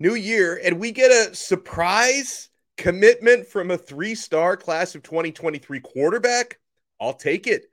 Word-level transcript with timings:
New 0.00 0.14
year, 0.14 0.60
and 0.62 0.78
we 0.78 0.92
get 0.92 1.10
a 1.10 1.34
surprise 1.34 2.50
commitment 2.76 3.48
from 3.48 3.72
a 3.72 3.76
three 3.78 4.14
star 4.14 4.56
class 4.56 4.94
of 4.94 5.02
2023 5.02 5.80
quarterback. 5.80 6.60
I'll 7.00 7.14
take 7.14 7.48
it. 7.48 7.64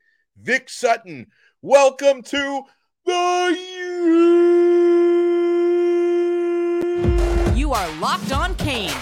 Vic 0.41 0.67
Sutton, 0.67 1.27
welcome 1.61 2.23
to 2.23 2.63
the 3.05 3.55
year. 3.59 4.05
You 7.53 7.73
are 7.73 7.91
Locked 7.99 8.31
On 8.31 8.55
Canes, 8.55 8.93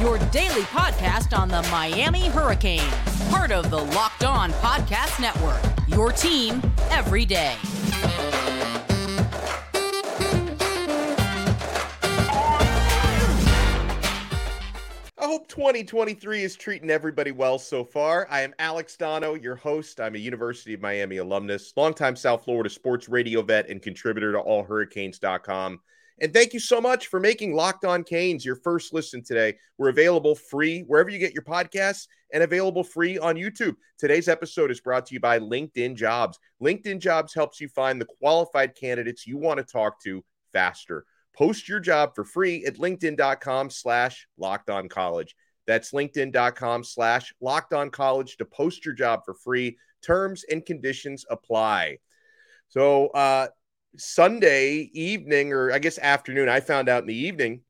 your 0.00 0.16
daily 0.30 0.62
podcast 0.62 1.38
on 1.38 1.48
the 1.48 1.60
Miami 1.70 2.28
Hurricanes, 2.28 2.90
part 3.28 3.52
of 3.52 3.70
the 3.70 3.84
Locked 3.84 4.24
On 4.24 4.50
Podcast 4.50 5.20
Network, 5.20 5.60
your 5.88 6.10
team 6.10 6.62
every 6.90 7.26
day. 7.26 7.54
Hope 15.32 15.48
2023 15.48 16.42
is 16.42 16.56
treating 16.56 16.90
everybody 16.90 17.30
well 17.30 17.58
so 17.58 17.84
far. 17.84 18.26
I 18.30 18.42
am 18.42 18.52
Alex 18.58 18.98
Donno, 18.98 19.32
your 19.32 19.56
host. 19.56 19.98
I'm 19.98 20.14
a 20.14 20.18
University 20.18 20.74
of 20.74 20.82
Miami 20.82 21.16
alumnus, 21.16 21.72
longtime 21.74 22.16
South 22.16 22.44
Florida 22.44 22.68
sports 22.68 23.08
radio 23.08 23.40
vet, 23.40 23.70
and 23.70 23.80
contributor 23.80 24.32
to 24.32 24.38
allhurricanes.com. 24.40 25.80
And 26.20 26.34
thank 26.34 26.52
you 26.52 26.60
so 26.60 26.82
much 26.82 27.06
for 27.06 27.18
making 27.18 27.54
Locked 27.54 27.86
On 27.86 28.04
Canes 28.04 28.44
your 28.44 28.56
first 28.56 28.92
listen 28.92 29.24
today. 29.24 29.56
We're 29.78 29.88
available 29.88 30.34
free 30.34 30.80
wherever 30.80 31.08
you 31.08 31.18
get 31.18 31.32
your 31.32 31.44
podcasts 31.44 32.08
and 32.34 32.42
available 32.42 32.84
free 32.84 33.16
on 33.18 33.36
YouTube. 33.36 33.76
Today's 33.96 34.28
episode 34.28 34.70
is 34.70 34.82
brought 34.82 35.06
to 35.06 35.14
you 35.14 35.20
by 35.20 35.38
LinkedIn 35.38 35.96
Jobs. 35.96 36.38
LinkedIn 36.62 36.98
Jobs 36.98 37.32
helps 37.32 37.58
you 37.58 37.68
find 37.68 37.98
the 37.98 38.06
qualified 38.20 38.74
candidates 38.74 39.26
you 39.26 39.38
want 39.38 39.56
to 39.56 39.64
talk 39.64 39.98
to 40.02 40.22
faster. 40.52 41.06
Post 41.36 41.68
your 41.68 41.80
job 41.80 42.14
for 42.14 42.24
free 42.24 42.64
at 42.64 42.76
LinkedIn.com 42.76 43.70
slash 43.70 44.26
locked 44.36 44.70
on 44.70 44.88
college. 44.88 45.34
That's 45.66 45.92
LinkedIn.com 45.92 46.84
slash 46.84 47.32
locked 47.40 47.72
on 47.72 47.90
college 47.90 48.36
to 48.36 48.44
post 48.44 48.84
your 48.84 48.94
job 48.94 49.20
for 49.24 49.34
free. 49.34 49.78
Terms 50.02 50.44
and 50.50 50.64
conditions 50.64 51.24
apply. 51.30 51.98
So, 52.68 53.08
uh, 53.08 53.48
Sunday 53.96 54.90
evening, 54.94 55.52
or 55.52 55.72
I 55.72 55.78
guess 55.78 55.98
afternoon, 55.98 56.48
I 56.48 56.60
found 56.60 56.88
out 56.88 57.02
in 57.02 57.08
the 57.08 57.14
evening, 57.14 57.60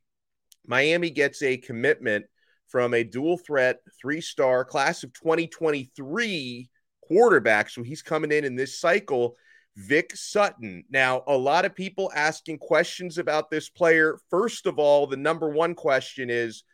Miami 0.66 1.10
gets 1.10 1.42
a 1.42 1.56
commitment 1.56 2.26
from 2.68 2.94
a 2.94 3.04
dual 3.04 3.36
threat, 3.36 3.80
three 4.00 4.20
star 4.20 4.64
class 4.64 5.02
of 5.02 5.12
2023 5.12 6.70
quarterback. 7.02 7.68
So 7.68 7.82
he's 7.82 8.02
coming 8.02 8.32
in 8.32 8.44
in 8.44 8.54
this 8.54 8.78
cycle 8.78 9.36
Vic 9.76 10.14
Sutton. 10.14 10.84
Now, 10.90 11.22
a 11.26 11.36
lot 11.36 11.64
of 11.64 11.74
people 11.74 12.12
asking 12.14 12.58
questions 12.58 13.18
about 13.18 13.50
this 13.50 13.68
player. 13.68 14.18
First 14.30 14.66
of 14.66 14.78
all, 14.78 15.06
the 15.06 15.16
number 15.16 15.48
one 15.48 15.74
question 15.74 16.28
is 16.30 16.64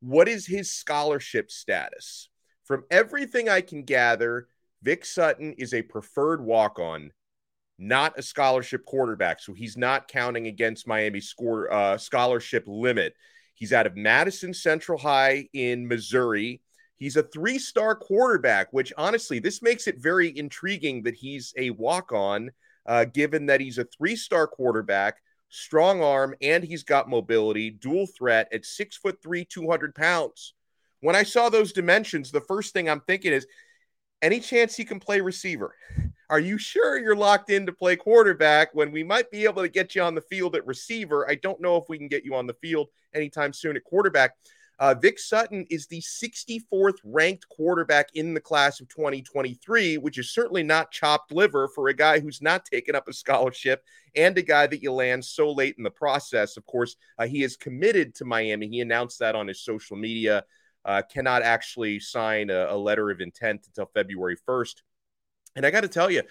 what 0.00 0.28
is 0.28 0.46
his 0.46 0.72
scholarship 0.72 1.50
status? 1.50 2.28
From 2.64 2.84
everything 2.90 3.48
I 3.48 3.60
can 3.60 3.84
gather, 3.84 4.48
Vic 4.82 5.04
Sutton 5.04 5.54
is 5.58 5.74
a 5.74 5.82
preferred 5.82 6.42
walk 6.42 6.78
on, 6.78 7.12
not 7.78 8.18
a 8.18 8.22
scholarship 8.22 8.84
quarterback. 8.84 9.40
So 9.40 9.52
he's 9.52 9.76
not 9.76 10.08
counting 10.08 10.46
against 10.46 10.86
Miami's 10.86 11.28
score, 11.28 11.72
uh, 11.72 11.98
scholarship 11.98 12.64
limit. 12.66 13.14
He's 13.54 13.72
out 13.72 13.86
of 13.86 13.96
Madison 13.96 14.54
Central 14.54 14.98
High 14.98 15.48
in 15.52 15.86
Missouri. 15.86 16.62
He's 17.00 17.16
a 17.16 17.22
three 17.22 17.58
star 17.58 17.96
quarterback, 17.96 18.72
which 18.72 18.92
honestly, 18.96 19.38
this 19.38 19.62
makes 19.62 19.86
it 19.86 19.98
very 19.98 20.36
intriguing 20.38 21.02
that 21.04 21.14
he's 21.14 21.54
a 21.56 21.70
walk 21.70 22.12
on, 22.12 22.50
uh, 22.86 23.06
given 23.06 23.46
that 23.46 23.60
he's 23.60 23.78
a 23.78 23.84
three 23.84 24.14
star 24.14 24.46
quarterback, 24.46 25.16
strong 25.48 26.02
arm, 26.02 26.34
and 26.42 26.62
he's 26.62 26.84
got 26.84 27.08
mobility, 27.08 27.70
dual 27.70 28.06
threat 28.06 28.48
at 28.52 28.66
six 28.66 28.98
foot 28.98 29.18
three, 29.22 29.46
200 29.46 29.94
pounds. 29.94 30.52
When 31.00 31.16
I 31.16 31.22
saw 31.22 31.48
those 31.48 31.72
dimensions, 31.72 32.30
the 32.30 32.42
first 32.42 32.74
thing 32.74 32.90
I'm 32.90 33.00
thinking 33.00 33.32
is 33.32 33.46
any 34.20 34.38
chance 34.38 34.76
he 34.76 34.84
can 34.84 35.00
play 35.00 35.22
receiver? 35.22 35.74
Are 36.28 36.38
you 36.38 36.58
sure 36.58 36.98
you're 36.98 37.16
locked 37.16 37.50
in 37.50 37.64
to 37.66 37.72
play 37.72 37.96
quarterback 37.96 38.72
when 38.74 38.92
we 38.92 39.02
might 39.02 39.32
be 39.32 39.44
able 39.44 39.62
to 39.62 39.68
get 39.68 39.96
you 39.96 40.02
on 40.02 40.14
the 40.14 40.20
field 40.20 40.54
at 40.54 40.66
receiver? 40.66 41.28
I 41.28 41.34
don't 41.34 41.62
know 41.62 41.76
if 41.78 41.84
we 41.88 41.98
can 41.98 42.06
get 42.06 42.24
you 42.24 42.36
on 42.36 42.46
the 42.46 42.54
field 42.54 42.88
anytime 43.14 43.52
soon 43.52 43.74
at 43.74 43.82
quarterback. 43.82 44.36
Uh, 44.80 44.94
Vic 44.94 45.18
Sutton 45.18 45.66
is 45.68 45.86
the 45.86 46.00
64th 46.00 46.96
ranked 47.04 47.46
quarterback 47.50 48.08
in 48.14 48.32
the 48.32 48.40
class 48.40 48.80
of 48.80 48.88
2023, 48.88 49.98
which 49.98 50.16
is 50.16 50.32
certainly 50.32 50.62
not 50.62 50.90
chopped 50.90 51.30
liver 51.30 51.68
for 51.68 51.88
a 51.88 51.94
guy 51.94 52.18
who's 52.18 52.40
not 52.40 52.64
taken 52.64 52.94
up 52.94 53.06
a 53.06 53.12
scholarship 53.12 53.84
and 54.16 54.38
a 54.38 54.42
guy 54.42 54.66
that 54.66 54.82
you 54.82 54.90
land 54.90 55.22
so 55.22 55.52
late 55.52 55.74
in 55.76 55.84
the 55.84 55.90
process. 55.90 56.56
Of 56.56 56.64
course, 56.64 56.96
uh, 57.18 57.26
he 57.26 57.42
is 57.42 57.58
committed 57.58 58.14
to 58.16 58.24
Miami. 58.24 58.68
He 58.68 58.80
announced 58.80 59.18
that 59.18 59.34
on 59.34 59.46
his 59.46 59.62
social 59.62 59.98
media. 59.98 60.44
Uh, 60.82 61.02
cannot 61.12 61.42
actually 61.42 62.00
sign 62.00 62.48
a, 62.48 62.68
a 62.70 62.76
letter 62.76 63.10
of 63.10 63.20
intent 63.20 63.66
until 63.66 63.90
February 63.92 64.38
1st. 64.48 64.76
And 65.56 65.66
I 65.66 65.70
got 65.70 65.82
to 65.82 65.88
tell 65.88 66.10
you, 66.10 66.22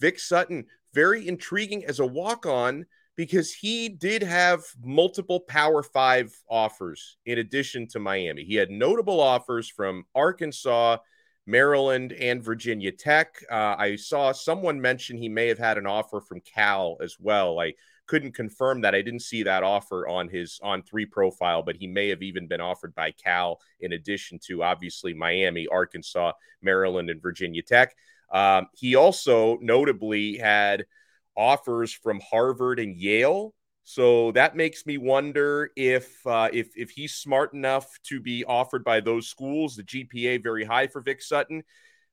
Vic 0.00 0.20
Sutton, 0.20 0.66
very 0.94 1.26
intriguing 1.26 1.84
as 1.84 1.98
a 1.98 2.06
walk 2.06 2.46
on 2.46 2.86
because 3.16 3.52
he 3.52 3.88
did 3.88 4.22
have 4.22 4.62
multiple 4.84 5.40
Power 5.40 5.82
Five 5.82 6.34
offers 6.48 7.16
in 7.24 7.38
addition 7.38 7.88
to 7.88 7.98
Miami. 7.98 8.44
He 8.44 8.54
had 8.54 8.70
notable 8.70 9.20
offers 9.20 9.68
from 9.68 10.04
Arkansas, 10.14 10.98
Maryland, 11.46 12.12
and 12.12 12.44
Virginia 12.44 12.92
Tech. 12.92 13.36
Uh, 13.50 13.74
I 13.78 13.96
saw 13.96 14.32
someone 14.32 14.80
mention 14.80 15.16
he 15.16 15.28
may 15.28 15.48
have 15.48 15.58
had 15.58 15.78
an 15.78 15.86
offer 15.86 16.20
from 16.20 16.40
Cal 16.40 16.98
as 17.00 17.16
well. 17.18 17.58
I 17.58 17.74
couldn't 18.06 18.34
confirm 18.34 18.82
that. 18.82 18.94
I 18.94 19.02
didn't 19.02 19.22
see 19.22 19.42
that 19.44 19.62
offer 19.62 20.06
on 20.06 20.28
his 20.28 20.60
On3 20.62 21.10
profile, 21.10 21.62
but 21.62 21.76
he 21.76 21.86
may 21.86 22.08
have 22.08 22.22
even 22.22 22.46
been 22.46 22.60
offered 22.60 22.94
by 22.94 23.10
Cal 23.12 23.60
in 23.80 23.94
addition 23.94 24.38
to 24.46 24.62
obviously 24.62 25.12
Miami, 25.12 25.66
Arkansas, 25.66 26.32
Maryland, 26.62 27.10
and 27.10 27.20
Virginia 27.22 27.62
Tech. 27.62 27.96
Um, 28.30 28.68
he 28.74 28.94
also 28.94 29.58
notably 29.60 30.36
had 30.36 30.84
offers 31.36 31.92
from 31.92 32.20
Harvard 32.20 32.78
and 32.78 32.96
Yale. 32.96 33.54
So 33.84 34.32
that 34.32 34.56
makes 34.56 34.84
me 34.84 34.98
wonder 34.98 35.70
if 35.76 36.26
uh, 36.26 36.48
if 36.52 36.70
if 36.76 36.90
he's 36.90 37.14
smart 37.14 37.54
enough 37.54 37.86
to 38.08 38.20
be 38.20 38.44
offered 38.44 38.82
by 38.82 39.00
those 39.00 39.28
schools. 39.28 39.76
The 39.76 39.84
GPA 39.84 40.42
very 40.42 40.64
high 40.64 40.88
for 40.88 41.00
Vic 41.00 41.22
Sutton. 41.22 41.62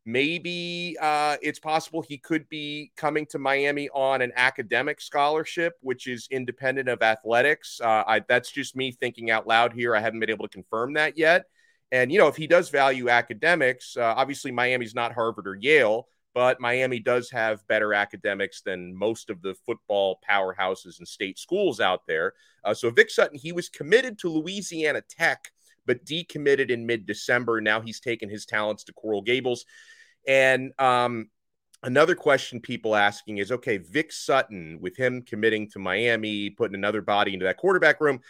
Maybe 0.05 0.97
uh, 1.01 1.37
it's 1.41 1.59
possible 1.59 2.01
he 2.01 2.17
could 2.17 2.49
be 2.49 2.91
coming 2.97 3.25
to 3.27 3.39
Miami 3.39 3.89
on 3.89 4.21
an 4.21 4.33
academic 4.35 4.99
scholarship, 4.99 5.75
which 5.79 6.07
is 6.07 6.27
independent 6.29 6.89
of 6.89 7.01
athletics. 7.01 7.79
Uh, 7.81 8.03
I, 8.05 8.19
that's 8.19 8.51
just 8.51 8.75
me 8.75 8.91
thinking 8.91 9.31
out 9.31 9.47
loud 9.47 9.71
here. 9.71 9.95
I 9.95 10.01
haven't 10.01 10.19
been 10.19 10.29
able 10.29 10.47
to 10.47 10.53
confirm 10.53 10.93
that 10.93 11.17
yet. 11.17 11.45
And 11.93 12.11
you 12.11 12.17
know, 12.19 12.27
if 12.27 12.35
he 12.35 12.47
does 12.47 12.69
value 12.69 13.07
academics, 13.07 13.95
uh, 13.95 14.13
obviously 14.17 14.51
Miami's 14.51 14.93
not 14.93 15.13
Harvard 15.13 15.47
or 15.47 15.55
Yale, 15.55 16.07
but 16.33 16.59
Miami 16.59 16.99
does 16.99 17.29
have 17.29 17.67
better 17.67 17.93
academics 17.93 18.61
than 18.61 18.95
most 18.95 19.29
of 19.29 19.41
the 19.41 19.55
football 19.65 20.19
powerhouses 20.27 20.97
and 20.97 21.07
state 21.07 21.37
schools 21.37 21.79
out 21.79 22.07
there. 22.07 22.33
Uh, 22.63 22.73
so 22.73 22.89
Vic 22.89 23.09
Sutton, 23.09 23.37
he 23.37 23.51
was 23.51 23.69
committed 23.69 24.17
to 24.19 24.29
Louisiana 24.29 25.01
Tech, 25.07 25.51
but 25.85 26.05
decommitted 26.05 26.69
in 26.69 26.85
mid 26.85 27.05
December. 27.05 27.61
Now 27.61 27.81
he's 27.81 27.99
taken 27.99 28.29
his 28.29 28.45
talents 28.45 28.83
to 28.85 28.93
Coral 28.93 29.21
Gables. 29.21 29.65
And 30.27 30.71
um, 30.79 31.29
another 31.83 32.15
question 32.15 32.61
people 32.61 32.95
asking 32.95 33.37
is 33.37 33.51
okay, 33.51 33.77
Vic 33.77 34.11
Sutton, 34.11 34.79
with 34.81 34.97
him 34.97 35.21
committing 35.21 35.69
to 35.71 35.79
Miami, 35.79 36.49
putting 36.49 36.75
another 36.75 37.01
body 37.01 37.33
into 37.33 37.45
that 37.45 37.57
quarterback 37.57 38.01
room 38.01 38.21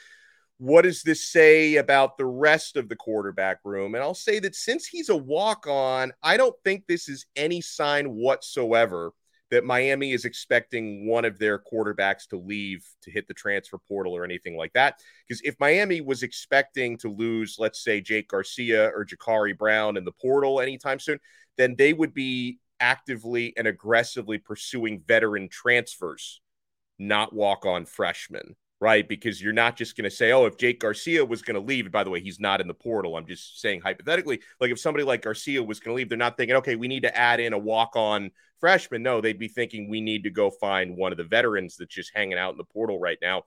what 0.57 0.83
does 0.83 1.01
this 1.03 1.29
say 1.29 1.75
about 1.75 2.17
the 2.17 2.25
rest 2.25 2.77
of 2.77 2.87
the 2.87 2.95
quarterback 2.95 3.59
room? 3.63 3.95
And 3.95 4.03
I'll 4.03 4.13
say 4.13 4.39
that 4.39 4.55
since 4.55 4.85
he's 4.85 5.09
a 5.09 5.15
walk 5.15 5.67
on, 5.67 6.13
I 6.21 6.37
don't 6.37 6.55
think 6.63 6.85
this 6.87 7.09
is 7.09 7.25
any 7.35 7.61
sign 7.61 8.05
whatsoever 8.05 9.13
that 9.51 9.65
Miami 9.65 10.13
is 10.13 10.25
expecting 10.25 11.05
one 11.07 11.25
of 11.25 11.37
their 11.37 11.59
quarterbacks 11.59 12.27
to 12.27 12.37
leave 12.37 12.83
to 13.03 13.11
hit 13.11 13.27
the 13.27 13.33
transfer 13.33 13.77
portal 13.87 14.15
or 14.15 14.23
anything 14.23 14.57
like 14.57 14.73
that. 14.73 14.99
Because 15.27 15.41
if 15.43 15.55
Miami 15.59 16.01
was 16.01 16.23
expecting 16.23 16.97
to 16.99 17.09
lose, 17.09 17.57
let's 17.59 17.83
say, 17.83 18.01
Jake 18.01 18.29
Garcia 18.29 18.87
or 18.87 19.05
Jacurri 19.05 19.55
Brown 19.55 19.97
in 19.97 20.05
the 20.05 20.11
portal 20.11 20.59
anytime 20.59 20.99
soon, 20.99 21.19
then 21.57 21.75
they 21.77 21.93
would 21.93 22.13
be 22.13 22.59
actively 22.79 23.53
and 23.57 23.67
aggressively 23.67 24.39
pursuing 24.39 25.03
veteran 25.05 25.49
transfers, 25.49 26.41
not 26.97 27.33
walk 27.33 27.65
on 27.65 27.85
freshmen 27.85 28.55
right? 28.83 29.07
Because 29.07 29.41
you're 29.41 29.53
not 29.53 29.77
just 29.77 29.95
going 29.95 30.09
to 30.09 30.13
say, 30.13 30.33
oh, 30.33 30.45
if 30.45 30.57
Jake 30.57 30.81
Garcia 30.81 31.23
was 31.23 31.41
going 31.41 31.55
to 31.55 31.65
leave, 31.65 31.89
by 31.89 32.03
the 32.03 32.09
way, 32.09 32.19
he's 32.19 32.41
not 32.41 32.59
in 32.59 32.67
the 32.67 32.73
portal. 32.73 33.15
I'm 33.15 33.25
just 33.25 33.61
saying 33.61 33.79
hypothetically, 33.79 34.41
like 34.59 34.71
if 34.71 34.79
somebody 34.79 35.05
like 35.05 35.21
Garcia 35.21 35.63
was 35.63 35.79
going 35.79 35.93
to 35.93 35.95
leave, 35.95 36.09
they're 36.09 36.17
not 36.17 36.35
thinking, 36.35 36.57
okay, 36.57 36.75
we 36.75 36.89
need 36.89 37.03
to 37.03 37.17
add 37.17 37.39
in 37.39 37.53
a 37.53 37.57
walk 37.57 37.95
on 37.95 38.29
freshman. 38.59 39.01
No, 39.01 39.21
they'd 39.21 39.39
be 39.39 39.47
thinking 39.47 39.87
we 39.87 40.01
need 40.01 40.25
to 40.25 40.29
go 40.29 40.49
find 40.49 40.97
one 40.97 41.13
of 41.13 41.17
the 41.17 41.23
veterans 41.23 41.77
that's 41.77 41.95
just 41.95 42.11
hanging 42.13 42.37
out 42.37 42.51
in 42.51 42.57
the 42.57 42.65
portal 42.65 42.99
right 42.99 43.17
now. 43.21 43.43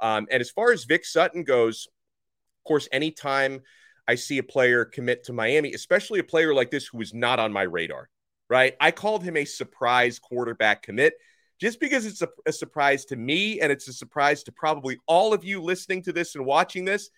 Um, 0.00 0.26
and 0.30 0.40
as 0.40 0.48
far 0.48 0.72
as 0.72 0.84
Vic 0.84 1.04
Sutton 1.04 1.44
goes, 1.44 1.86
of 1.86 2.66
course, 2.66 2.88
anytime 2.90 3.60
I 4.06 4.14
see 4.14 4.38
a 4.38 4.42
player 4.42 4.86
commit 4.86 5.24
to 5.24 5.34
Miami, 5.34 5.74
especially 5.74 6.20
a 6.20 6.24
player 6.24 6.54
like 6.54 6.70
this 6.70 6.86
who 6.86 7.02
is 7.02 7.12
not 7.12 7.38
on 7.38 7.52
my 7.52 7.62
radar, 7.62 8.08
right? 8.48 8.72
I 8.80 8.92
called 8.92 9.22
him 9.22 9.36
a 9.36 9.44
surprise 9.44 10.18
quarterback 10.18 10.82
commit 10.82 11.12
just 11.60 11.80
because 11.80 12.06
it's 12.06 12.22
a, 12.22 12.28
a, 12.46 12.52
surprise 12.52 13.04
to 13.06 13.16
me 13.16 13.60
and 13.60 13.72
it's 13.72 13.88
a 13.88 13.92
surprise 13.92 14.42
to 14.44 14.52
probably 14.52 14.98
all 15.06 15.32
of 15.32 15.44
you 15.44 15.60
listening 15.60 16.02
to 16.02 16.12
this 16.12 16.34
and 16.34 16.44
watching 16.44 16.84
this, 16.84 17.10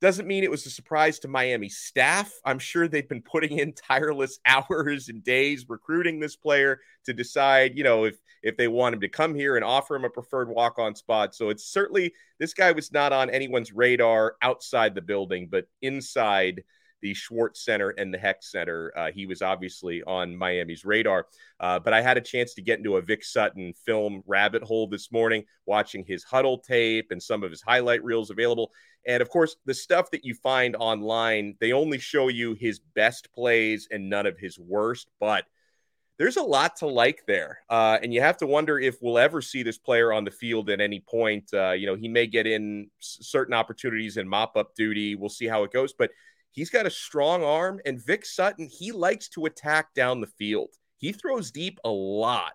doesn't 0.00 0.28
mean 0.28 0.44
it 0.44 0.50
was 0.50 0.66
a 0.66 0.70
surprise 0.70 1.18
to 1.20 1.28
Miami 1.28 1.68
staff. 1.68 2.32
I'm 2.44 2.58
sure 2.58 2.88
they've 2.88 3.08
been 3.08 3.22
putting 3.22 3.58
in 3.58 3.72
tireless 3.72 4.38
hours 4.46 5.08
and 5.08 5.24
days 5.24 5.66
recruiting 5.68 6.20
this 6.20 6.36
player 6.36 6.80
to 7.06 7.14
decide, 7.14 7.76
you 7.76 7.84
know, 7.84 8.04
if 8.04 8.18
if 8.42 8.56
they 8.58 8.68
want 8.68 8.94
him 8.94 9.00
to 9.00 9.08
come 9.08 9.34
here 9.34 9.56
and 9.56 9.64
offer 9.64 9.96
him 9.96 10.04
a 10.04 10.10
preferred 10.10 10.50
walk-on 10.50 10.94
spot. 10.94 11.34
So 11.34 11.48
it's 11.48 11.64
certainly 11.64 12.12
this 12.38 12.52
guy 12.52 12.72
was 12.72 12.92
not 12.92 13.14
on 13.14 13.30
anyone's 13.30 13.72
radar 13.72 14.36
outside 14.42 14.94
the 14.94 15.00
building, 15.00 15.48
but 15.50 15.66
inside 15.80 16.64
the 17.04 17.12
Schwartz 17.12 17.62
Center 17.62 17.90
and 17.90 18.12
the 18.12 18.16
Hecht 18.16 18.42
Center. 18.42 18.90
Uh, 18.96 19.12
he 19.12 19.26
was 19.26 19.42
obviously 19.42 20.02
on 20.04 20.34
Miami's 20.34 20.86
radar. 20.86 21.26
Uh, 21.60 21.78
but 21.78 21.92
I 21.92 22.00
had 22.00 22.16
a 22.16 22.20
chance 22.22 22.54
to 22.54 22.62
get 22.62 22.78
into 22.78 22.96
a 22.96 23.02
Vic 23.02 23.22
Sutton 23.22 23.74
film 23.74 24.22
rabbit 24.26 24.62
hole 24.62 24.86
this 24.86 25.12
morning, 25.12 25.44
watching 25.66 26.02
his 26.02 26.24
Hudl 26.24 26.62
tape 26.62 27.10
and 27.10 27.22
some 27.22 27.44
of 27.44 27.50
his 27.50 27.60
highlight 27.60 28.02
reels 28.02 28.30
available. 28.30 28.72
And 29.06 29.20
of 29.20 29.28
course, 29.28 29.56
the 29.66 29.74
stuff 29.74 30.10
that 30.12 30.24
you 30.24 30.32
find 30.32 30.76
online, 30.76 31.56
they 31.60 31.72
only 31.72 31.98
show 31.98 32.28
you 32.28 32.54
his 32.54 32.80
best 32.94 33.30
plays 33.34 33.86
and 33.90 34.08
none 34.08 34.24
of 34.24 34.38
his 34.38 34.58
worst. 34.58 35.08
But 35.20 35.44
there's 36.16 36.38
a 36.38 36.42
lot 36.42 36.76
to 36.76 36.86
like 36.86 37.26
there. 37.26 37.58
Uh, 37.68 37.98
and 38.02 38.14
you 38.14 38.22
have 38.22 38.38
to 38.38 38.46
wonder 38.46 38.78
if 38.78 38.96
we'll 39.02 39.18
ever 39.18 39.42
see 39.42 39.62
this 39.62 39.76
player 39.76 40.10
on 40.10 40.24
the 40.24 40.30
field 40.30 40.70
at 40.70 40.80
any 40.80 41.00
point. 41.00 41.50
Uh, 41.52 41.72
you 41.72 41.86
know, 41.86 41.96
he 41.96 42.08
may 42.08 42.26
get 42.26 42.46
in 42.46 42.88
certain 42.98 43.52
opportunities 43.52 44.16
in 44.16 44.26
mop 44.26 44.56
up 44.56 44.74
duty. 44.74 45.16
We'll 45.16 45.28
see 45.28 45.46
how 45.46 45.64
it 45.64 45.70
goes. 45.70 45.92
But 45.92 46.10
He's 46.54 46.70
got 46.70 46.86
a 46.86 46.90
strong 46.90 47.42
arm, 47.42 47.80
and 47.84 48.00
Vic 48.00 48.24
Sutton, 48.24 48.68
he 48.70 48.92
likes 48.92 49.28
to 49.30 49.44
attack 49.46 49.92
down 49.92 50.20
the 50.20 50.28
field. 50.38 50.70
He 50.98 51.10
throws 51.12 51.50
deep 51.50 51.80
a 51.84 51.90
lot. 51.90 52.52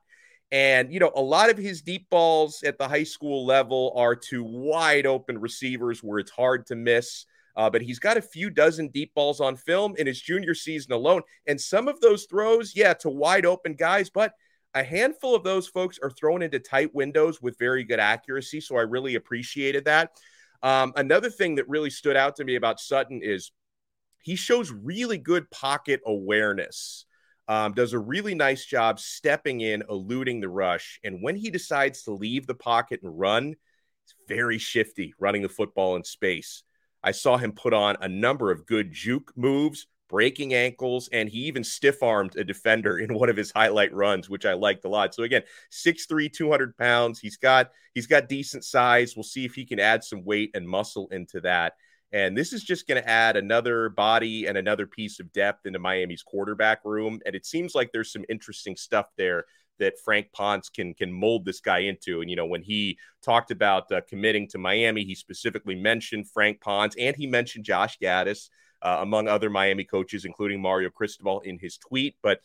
And, 0.51 0.92
you 0.92 1.01
know, 1.01 1.12
a 1.16 1.22
lot 1.22 1.50
of 1.50 1.57
his 1.57 1.81
deep 1.81 2.10
balls 2.10 2.63
at 2.63 2.78
the 2.78 2.88
high 2.88 3.04
school 3.04 3.46
level 3.46 3.94
are 3.98 4.16
to 4.16 4.42
wide 4.42 5.06
open 5.06 5.38
receivers 5.38 6.01
where 6.01 6.19
it's 6.19 6.31
hard 6.31 6.66
to 6.68 6.78
miss. 6.78 7.25
Uh, 7.57 7.69
but 7.69 7.81
he's 7.81 8.00
got 8.00 8.16
a 8.16 8.22
few 8.22 8.50
dozen 8.50 8.88
deep 8.88 9.13
balls 9.13 9.42
on 9.42 9.57
film 9.57 9.94
in 9.98 10.07
his 10.07 10.22
junior 10.22 10.56
season 10.56 10.94
alone. 10.94 11.22
And 11.46 11.60
some 11.60 11.90
of 11.90 12.00
those 12.00 12.25
throws, 12.25 12.74
yeah, 12.74 12.94
to 12.94 13.10
wide 13.10 13.46
open 13.46 13.74
guys, 13.74 14.10
but 14.10 14.31
a 14.74 14.84
handful 14.84 15.36
of 15.36 15.44
those 15.44 15.68
folks 15.68 16.00
are 16.01 16.12
thrown 16.12 16.42
into 16.42 16.60
tight 16.60 16.96
windows 16.96 17.42
with 17.42 17.60
very 17.60 17.84
good 17.84 18.00
accuracy. 18.00 18.62
So 18.62 18.78
I 18.78 18.81
really 18.81 19.16
appreciated 19.16 19.86
that. 19.86 20.12
Um, 20.63 20.94
another 20.96 21.30
thing 21.30 21.56
that 21.56 21.68
really 21.68 21.90
stood 21.90 22.16
out 22.16 22.38
to 22.38 22.46
me 22.46 22.56
about 22.56 22.80
Sutton 22.80 23.22
is 23.22 23.51
he 24.21 24.36
shows 24.36 24.71
really 24.71 25.18
good 25.18 25.50
pocket 25.51 26.01
awareness. 26.06 27.06
Um, 27.48 27.74
does 27.74 27.94
a 27.94 28.00
really 28.00 28.36
nice 28.36 28.63
job 28.63 29.00
stepping 29.00 29.62
in, 29.62 29.83
eluding 29.89 30.39
the 30.39 30.50
rush. 30.50 31.00
And 31.04 31.24
when 31.24 31.36
he 31.36 31.50
decides 31.50 32.04
to 32.04 32.12
leave 32.12 32.45
the 32.45 32.54
pocket 32.54 33.00
and 33.01 33.19
run, 33.19 33.45
he's 33.45 34.16
very 34.27 34.60
shifty 34.60 35.16
running 35.19 35.42
the 35.42 35.50
football 35.50 35.95
in 35.95 36.04
space. 36.04 36.63
I 37.04 37.12
saw 37.12 37.38
him 37.38 37.54
put 37.54 37.74
on 37.74 37.98
a 38.01 38.07
number 38.07 38.51
of 38.51 38.68
good 38.68 38.92
juke 38.92 39.33
moves, 39.36 39.88
breaking 40.10 40.54
ankles, 40.54 41.10
and 41.12 41.30
he 41.30 41.39
even 41.45 41.63
stiff 41.63 42.04
armed 42.04 42.36
a 42.36 42.44
defender 42.44 43.00
in 43.00 43.13
one 43.13 43.30
of 43.30 43.38
his 43.38 43.51
highlight 43.51 43.94
runs, 43.94 44.30
which 44.30 44.45
I 44.45 44.54
liked 44.54 44.86
a 44.86 44.89
lot. 44.89 45.15
So 45.15 45.24
again, 45.24 45.44
6'3, 45.72 46.31
200 46.31 46.75
pounds. 46.77 47.19
He's 47.19 47.38
got 47.38 47.72
he's 47.94 48.07
got 48.07 48.27
decent 48.27 48.65
size. 48.65 49.15
We'll 49.15 49.24
see 49.24 49.45
if 49.45 49.56
he 49.56 49.65
can 49.65 49.80
add 49.80 50.04
some 50.04 50.25
weight 50.25 50.51
and 50.54 50.68
muscle 50.68 51.07
into 51.12 51.42
that. 51.42 51.74
And 52.11 52.38
this 52.38 52.53
is 52.53 52.63
just 52.63 52.88
going 52.88 53.01
to 53.01 53.07
add 53.07 53.38
another 53.38 53.89
body 53.89 54.47
and 54.47 54.57
another 54.57 54.88
piece 54.88 55.19
of 55.19 55.31
depth 55.31 55.65
into 55.65 55.77
Miami's 55.77 56.23
quarterback 56.23 56.83
room. 56.83 57.19
And 57.25 57.35
it 57.35 57.45
seems 57.45 57.75
like 57.75 57.91
there's 57.91 58.11
some 58.11 58.25
interesting 58.29 58.75
stuff 58.75 59.07
there 59.15 59.45
that 59.79 60.00
Frank 60.00 60.31
Ponce 60.33 60.69
can 60.69 60.94
can 60.94 61.11
mold 61.11 61.45
this 61.45 61.61
guy 61.61 61.79
into. 61.79 62.21
And 62.21 62.29
you 62.29 62.35
know, 62.35 62.45
when 62.45 62.61
he 62.61 62.97
talked 63.23 63.51
about 63.51 63.91
uh, 63.91 64.01
committing 64.07 64.47
to 64.50 64.57
Miami, 64.57 65.03
he 65.03 65.15
specifically 65.15 65.75
mentioned 65.75 66.29
Frank 66.29 66.61
Ponce 66.61 66.95
and 66.97 67.15
he 67.15 67.27
mentioned 67.27 67.65
Josh 67.65 67.97
Gattis, 68.00 68.50
uh, 68.81 68.97
among 69.01 69.27
other 69.27 69.50
Miami 69.50 69.83
coaches, 69.83 70.25
including 70.25 70.62
Mario 70.62 70.89
Cristobal 70.89 71.39
in 71.41 71.57
his 71.59 71.77
tweet. 71.77 72.15
But 72.21 72.41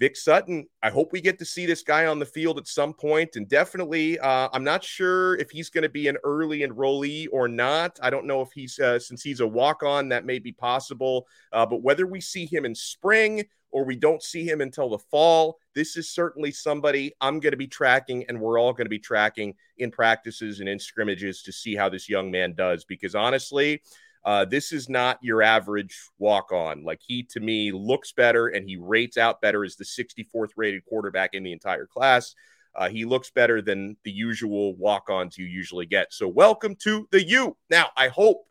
Vic 0.00 0.16
Sutton, 0.16 0.66
I 0.82 0.88
hope 0.88 1.12
we 1.12 1.20
get 1.20 1.38
to 1.40 1.44
see 1.44 1.66
this 1.66 1.82
guy 1.82 2.06
on 2.06 2.18
the 2.18 2.24
field 2.24 2.56
at 2.56 2.66
some 2.66 2.94
point. 2.94 3.36
And 3.36 3.46
definitely, 3.46 4.18
uh, 4.18 4.48
I'm 4.50 4.64
not 4.64 4.82
sure 4.82 5.36
if 5.36 5.50
he's 5.50 5.68
going 5.68 5.82
to 5.82 5.90
be 5.90 6.08
an 6.08 6.16
early 6.24 6.60
enrollee 6.60 7.28
or 7.30 7.48
not. 7.48 7.98
I 8.02 8.08
don't 8.08 8.24
know 8.24 8.40
if 8.40 8.50
he's, 8.50 8.78
uh, 8.78 8.98
since 8.98 9.22
he's 9.22 9.40
a 9.40 9.46
walk 9.46 9.82
on, 9.82 10.08
that 10.08 10.24
may 10.24 10.38
be 10.38 10.52
possible. 10.52 11.26
Uh, 11.52 11.66
but 11.66 11.82
whether 11.82 12.06
we 12.06 12.18
see 12.18 12.46
him 12.46 12.64
in 12.64 12.74
spring 12.74 13.44
or 13.72 13.84
we 13.84 13.94
don't 13.94 14.22
see 14.22 14.42
him 14.42 14.62
until 14.62 14.88
the 14.88 14.98
fall, 14.98 15.58
this 15.74 15.98
is 15.98 16.08
certainly 16.08 16.50
somebody 16.50 17.12
I'm 17.20 17.38
going 17.38 17.52
to 17.52 17.58
be 17.58 17.68
tracking, 17.68 18.24
and 18.26 18.40
we're 18.40 18.58
all 18.58 18.72
going 18.72 18.86
to 18.86 18.88
be 18.88 18.98
tracking 18.98 19.54
in 19.76 19.90
practices 19.90 20.60
and 20.60 20.68
in 20.68 20.78
scrimmages 20.78 21.42
to 21.42 21.52
see 21.52 21.76
how 21.76 21.90
this 21.90 22.08
young 22.08 22.30
man 22.30 22.54
does. 22.54 22.86
Because 22.86 23.14
honestly, 23.14 23.82
uh, 24.24 24.44
this 24.44 24.72
is 24.72 24.88
not 24.88 25.18
your 25.22 25.42
average 25.42 25.98
walk 26.18 26.52
on. 26.52 26.84
Like 26.84 27.00
he, 27.00 27.22
to 27.30 27.40
me, 27.40 27.72
looks 27.72 28.12
better 28.12 28.48
and 28.48 28.68
he 28.68 28.76
rates 28.76 29.16
out 29.16 29.40
better 29.40 29.64
as 29.64 29.76
the 29.76 29.84
64th 29.84 30.50
rated 30.56 30.84
quarterback 30.84 31.34
in 31.34 31.42
the 31.42 31.52
entire 31.52 31.86
class. 31.86 32.34
Uh, 32.74 32.88
he 32.88 33.04
looks 33.04 33.30
better 33.30 33.62
than 33.62 33.96
the 34.04 34.12
usual 34.12 34.76
walk 34.76 35.08
ons 35.10 35.36
you 35.36 35.46
usually 35.46 35.86
get. 35.86 36.12
So, 36.12 36.28
welcome 36.28 36.76
to 36.82 37.08
the 37.10 37.26
U. 37.28 37.56
Now, 37.68 37.88
I 37.96 38.08
hope, 38.08 38.46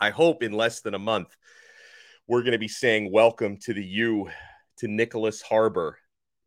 I 0.00 0.10
hope 0.10 0.42
in 0.42 0.52
less 0.52 0.80
than 0.80 0.94
a 0.94 0.98
month, 0.98 1.36
we're 2.26 2.42
going 2.42 2.52
to 2.52 2.58
be 2.58 2.68
saying 2.68 3.12
welcome 3.12 3.58
to 3.64 3.74
the 3.74 3.84
U 3.84 4.30
to 4.78 4.86
Nyckoles 4.86 5.42
Harbor. 5.42 5.98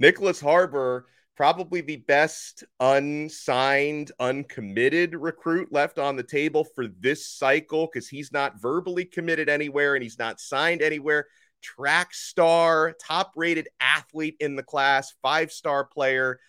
Nyckoles 0.01 0.41
Harbor 0.41 1.05
probably 1.35 1.81
the 1.81 1.97
best 1.97 2.63
unsigned, 2.79 4.11
uncommitted 4.19 5.15
recruit 5.15 5.71
left 5.71 5.97
on 5.97 6.15
the 6.15 6.23
table 6.23 6.63
for 6.75 6.87
this 6.87 7.27
cycle 7.27 7.87
because 7.91 8.07
he's 8.07 8.31
not 8.31 8.61
verbally 8.61 9.05
committed 9.05 9.49
anywhere 9.49 9.95
and 9.95 10.03
he's 10.03 10.19
not 10.19 10.39
signed 10.39 10.81
anywhere. 10.81 11.27
Track 11.61 12.13
star, 12.13 12.93
top 13.01 13.31
rated 13.35 13.69
athlete 13.79 14.35
in 14.39 14.55
the 14.55 14.63
class, 14.63 15.13
five 15.21 15.51
star 15.51 15.85
player. 15.85 16.39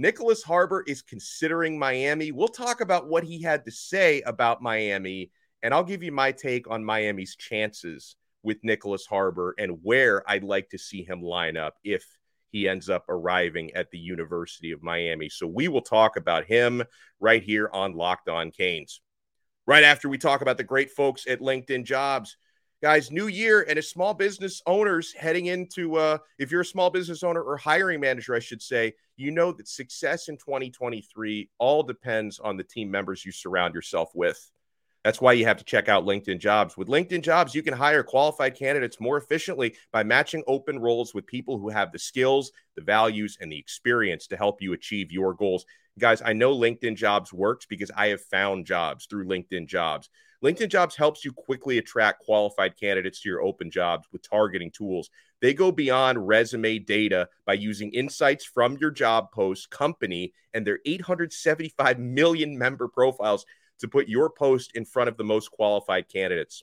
Nyckoles 0.00 0.42
Harbor 0.42 0.82
is 0.86 1.02
considering 1.02 1.78
Miami. 1.78 2.32
We'll 2.32 2.48
talk 2.48 2.80
about 2.80 3.08
what 3.08 3.22
he 3.22 3.40
had 3.40 3.64
to 3.64 3.70
say 3.70 4.22
about 4.22 4.60
Miami, 4.60 5.30
and 5.62 5.72
I'll 5.72 5.84
give 5.84 6.02
you 6.02 6.10
my 6.10 6.32
take 6.32 6.68
on 6.68 6.84
Miami's 6.84 7.36
chances 7.36 8.16
with 8.42 8.62
Nyckoles 8.62 9.06
Harbor 9.08 9.54
and 9.58 9.78
where 9.82 10.28
I'd 10.28 10.44
like 10.44 10.70
to 10.70 10.78
see 10.78 11.04
him 11.04 11.22
line 11.22 11.56
up 11.56 11.76
if 11.84 12.04
he 12.54 12.68
ends 12.68 12.88
up 12.88 13.04
arriving 13.08 13.74
at 13.74 13.90
the 13.90 13.98
University 13.98 14.70
of 14.70 14.80
Miami. 14.80 15.28
So 15.28 15.44
we 15.44 15.66
will 15.66 15.82
talk 15.82 16.16
about 16.16 16.44
him 16.44 16.84
right 17.18 17.42
here 17.42 17.68
on 17.72 17.96
Locked 17.96 18.28
On 18.28 18.52
Canes. 18.52 19.00
Right 19.66 19.82
after 19.82 20.08
we 20.08 20.18
talk 20.18 20.40
about 20.40 20.56
the 20.56 20.62
great 20.62 20.92
folks 20.92 21.26
at 21.26 21.40
LinkedIn 21.40 21.82
Jobs. 21.84 22.36
Guys, 22.80 23.10
new 23.10 23.26
year 23.26 23.66
and 23.68 23.76
as 23.76 23.90
small 23.90 24.14
business 24.14 24.62
owners 24.68 25.12
heading 25.12 25.46
into 25.46 25.96
uh 25.96 26.18
if 26.38 26.52
you're 26.52 26.60
a 26.60 26.64
small 26.64 26.90
business 26.90 27.24
owner 27.24 27.42
or 27.42 27.56
hiring 27.56 27.98
manager, 27.98 28.36
I 28.36 28.38
should 28.38 28.62
say, 28.62 28.94
you 29.16 29.32
know 29.32 29.50
that 29.50 29.66
success 29.66 30.28
in 30.28 30.36
2023 30.36 31.50
all 31.58 31.82
depends 31.82 32.38
on 32.38 32.56
the 32.56 32.62
team 32.62 32.88
members 32.88 33.24
you 33.24 33.32
surround 33.32 33.74
yourself 33.74 34.10
with. 34.14 34.38
That's 35.04 35.20
why 35.20 35.34
you 35.34 35.44
have 35.44 35.58
to 35.58 35.64
check 35.64 35.90
out 35.90 36.06
LinkedIn 36.06 36.40
Jobs. 36.40 36.78
With 36.78 36.88
LinkedIn 36.88 37.20
Jobs, 37.20 37.54
you 37.54 37.62
can 37.62 37.74
hire 37.74 38.02
qualified 38.02 38.56
candidates 38.56 38.98
more 38.98 39.18
efficiently 39.18 39.76
by 39.92 40.02
matching 40.02 40.42
open 40.46 40.78
roles 40.78 41.12
with 41.12 41.26
people 41.26 41.58
who 41.58 41.68
have 41.68 41.92
the 41.92 41.98
skills, 41.98 42.50
the 42.74 42.82
values, 42.82 43.36
and 43.38 43.52
the 43.52 43.58
experience 43.58 44.26
to 44.28 44.36
help 44.36 44.62
you 44.62 44.72
achieve 44.72 45.12
your 45.12 45.34
goals. 45.34 45.66
Guys, 45.98 46.22
I 46.24 46.32
know 46.32 46.56
LinkedIn 46.56 46.96
Jobs 46.96 47.34
works 47.34 47.66
because 47.66 47.90
I 47.94 48.08
have 48.08 48.22
found 48.22 48.64
jobs 48.64 49.04
through 49.04 49.26
LinkedIn 49.26 49.66
Jobs. 49.66 50.08
LinkedIn 50.42 50.70
Jobs 50.70 50.96
helps 50.96 51.22
you 51.22 51.32
quickly 51.32 51.76
attract 51.76 52.24
qualified 52.24 52.78
candidates 52.78 53.20
to 53.22 53.28
your 53.28 53.42
open 53.42 53.70
jobs 53.70 54.08
with 54.10 54.28
targeting 54.28 54.70
tools. 54.70 55.10
They 55.40 55.52
go 55.52 55.70
beyond 55.70 56.26
resume 56.26 56.78
data 56.78 57.28
by 57.46 57.54
using 57.54 57.92
insights 57.92 58.46
from 58.46 58.78
your 58.80 58.90
job 58.90 59.32
post, 59.32 59.68
company, 59.68 60.32
and 60.54 60.66
their 60.66 60.80
875 60.86 61.98
million 61.98 62.56
member 62.56 62.88
profiles 62.88 63.44
to 63.80 63.88
put 63.88 64.08
your 64.08 64.30
post 64.30 64.72
in 64.74 64.84
front 64.84 65.08
of 65.08 65.16
the 65.16 65.24
most 65.24 65.50
qualified 65.50 66.08
candidates. 66.08 66.62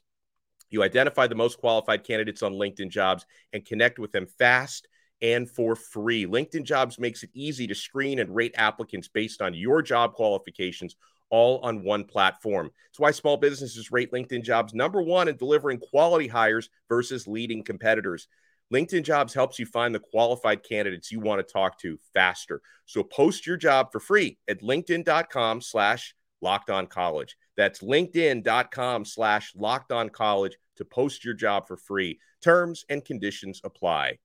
You 0.69 0.83
identify 0.83 1.27
the 1.27 1.35
most 1.35 1.57
qualified 1.57 2.03
candidates 2.03 2.41
on 2.41 2.53
LinkedIn 2.53 2.89
jobs 2.89 3.25
and 3.51 3.65
connect 3.65 3.99
with 3.99 4.11
them 4.11 4.25
fast 4.25 4.87
and 5.21 5.49
for 5.49 5.75
free. 5.75 6.25
LinkedIn 6.25 6.63
jobs 6.63 6.97
makes 6.97 7.23
it 7.23 7.29
easy 7.33 7.67
to 7.67 7.75
screen 7.75 8.19
and 8.19 8.33
rate 8.33 8.55
applicants 8.57 9.07
based 9.07 9.41
on 9.41 9.53
your 9.53 9.81
job 9.81 10.13
qualifications 10.13 10.95
all 11.29 11.59
on 11.59 11.83
one 11.83 12.03
platform. 12.03 12.71
That's 12.87 12.99
why 12.99 13.11
small 13.11 13.37
businesses 13.37 13.91
rate 13.91 14.11
LinkedIn 14.11 14.43
jobs 14.43 14.73
number 14.73 15.01
one 15.01 15.27
in 15.27 15.37
delivering 15.37 15.79
quality 15.79 16.27
hires 16.27 16.69
versus 16.89 17.27
leading 17.27 17.63
competitors. 17.63 18.27
LinkedIn 18.73 19.03
jobs 19.03 19.33
helps 19.33 19.59
you 19.59 19.65
find 19.65 19.93
the 19.93 19.99
qualified 19.99 20.63
candidates 20.63 21.11
you 21.11 21.19
want 21.19 21.45
to 21.45 21.53
talk 21.53 21.77
to 21.79 21.99
faster. 22.13 22.61
So 22.85 23.03
post 23.03 23.45
your 23.45 23.57
job 23.57 23.91
for 23.91 23.99
free 23.99 24.37
at 24.47 24.61
linkedin.com 24.61 25.61
slash 25.61 26.15
Locked 26.41 26.69
On 26.69 26.87
College. 26.87 27.35
That's 27.57 27.81
linkedin.com 27.81 29.05
slash 29.05 29.53
locked 29.55 29.91
on 29.91 30.09
college 30.09 30.57
to 30.77 30.85
post 30.85 31.23
your 31.23 31.33
job 31.33 31.67
for 31.67 31.77
free. 31.77 32.19
Terms 32.41 32.85
and 32.89 33.03
conditions 33.03 33.61
apply. 33.63 34.17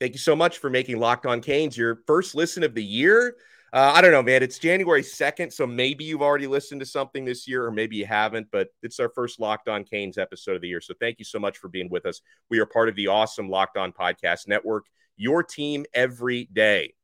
Thank 0.00 0.14
you 0.14 0.18
so 0.18 0.34
much 0.34 0.58
for 0.58 0.70
making 0.70 0.98
Locked 0.98 1.26
On 1.26 1.40
Canes 1.40 1.76
your 1.76 2.00
first 2.06 2.34
listen 2.34 2.62
of 2.62 2.74
the 2.74 2.82
year. 2.82 3.36
Uh, 3.72 3.92
I 3.94 4.00
don't 4.02 4.10
know, 4.10 4.22
man. 4.22 4.42
It's 4.42 4.58
January 4.58 5.02
2nd, 5.02 5.52
so 5.52 5.66
maybe 5.66 6.04
you've 6.04 6.20
already 6.20 6.46
listened 6.46 6.80
to 6.80 6.86
something 6.86 7.24
this 7.24 7.48
year, 7.48 7.64
or 7.64 7.70
maybe 7.70 7.96
you 7.96 8.04
haven't, 8.04 8.48
but 8.50 8.68
it's 8.82 9.00
our 9.00 9.08
first 9.14 9.40
Locked 9.40 9.68
On 9.68 9.84
Canes 9.84 10.18
episode 10.18 10.56
of 10.56 10.60
the 10.60 10.68
year. 10.68 10.80
So 10.80 10.92
thank 11.00 11.18
you 11.18 11.24
so 11.24 11.38
much 11.38 11.56
for 11.56 11.68
being 11.68 11.88
with 11.88 12.04
us. 12.04 12.20
We 12.50 12.58
are 12.58 12.66
part 12.66 12.90
of 12.90 12.96
the 12.96 13.06
awesome 13.06 13.48
Locked 13.48 13.78
On 13.78 13.92
Podcast 13.92 14.46
Network, 14.46 14.84
your 15.16 15.42
team 15.42 15.86
every 15.94 16.48
day. 16.52 16.94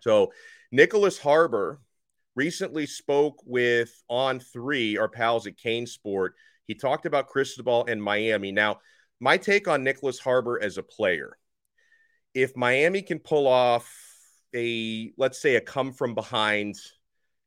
So, 0.00 0.32
Nyckoles 0.72 1.18
Harbor 1.18 1.80
recently 2.38 2.86
spoke 2.86 3.42
with 3.44 3.90
On3, 4.08 4.98
our 4.98 5.08
pals 5.08 5.48
at 5.48 5.56
CaneSport. 5.56 6.30
He 6.66 6.74
talked 6.74 7.04
about 7.04 7.26
Cristobal 7.26 7.84
and 7.86 8.00
Miami. 8.00 8.52
Now, 8.52 8.78
my 9.18 9.36
take 9.36 9.66
on 9.66 9.84
Nyckoles 9.84 10.20
Harbor 10.20 10.62
as 10.62 10.78
a 10.78 10.82
player 10.84 11.36
if 12.34 12.56
Miami 12.56 13.02
can 13.02 13.18
pull 13.18 13.48
off 13.48 13.92
a, 14.54 15.12
let's 15.16 15.40
say, 15.40 15.56
a 15.56 15.60
come 15.60 15.92
from 15.92 16.14
behind 16.14 16.76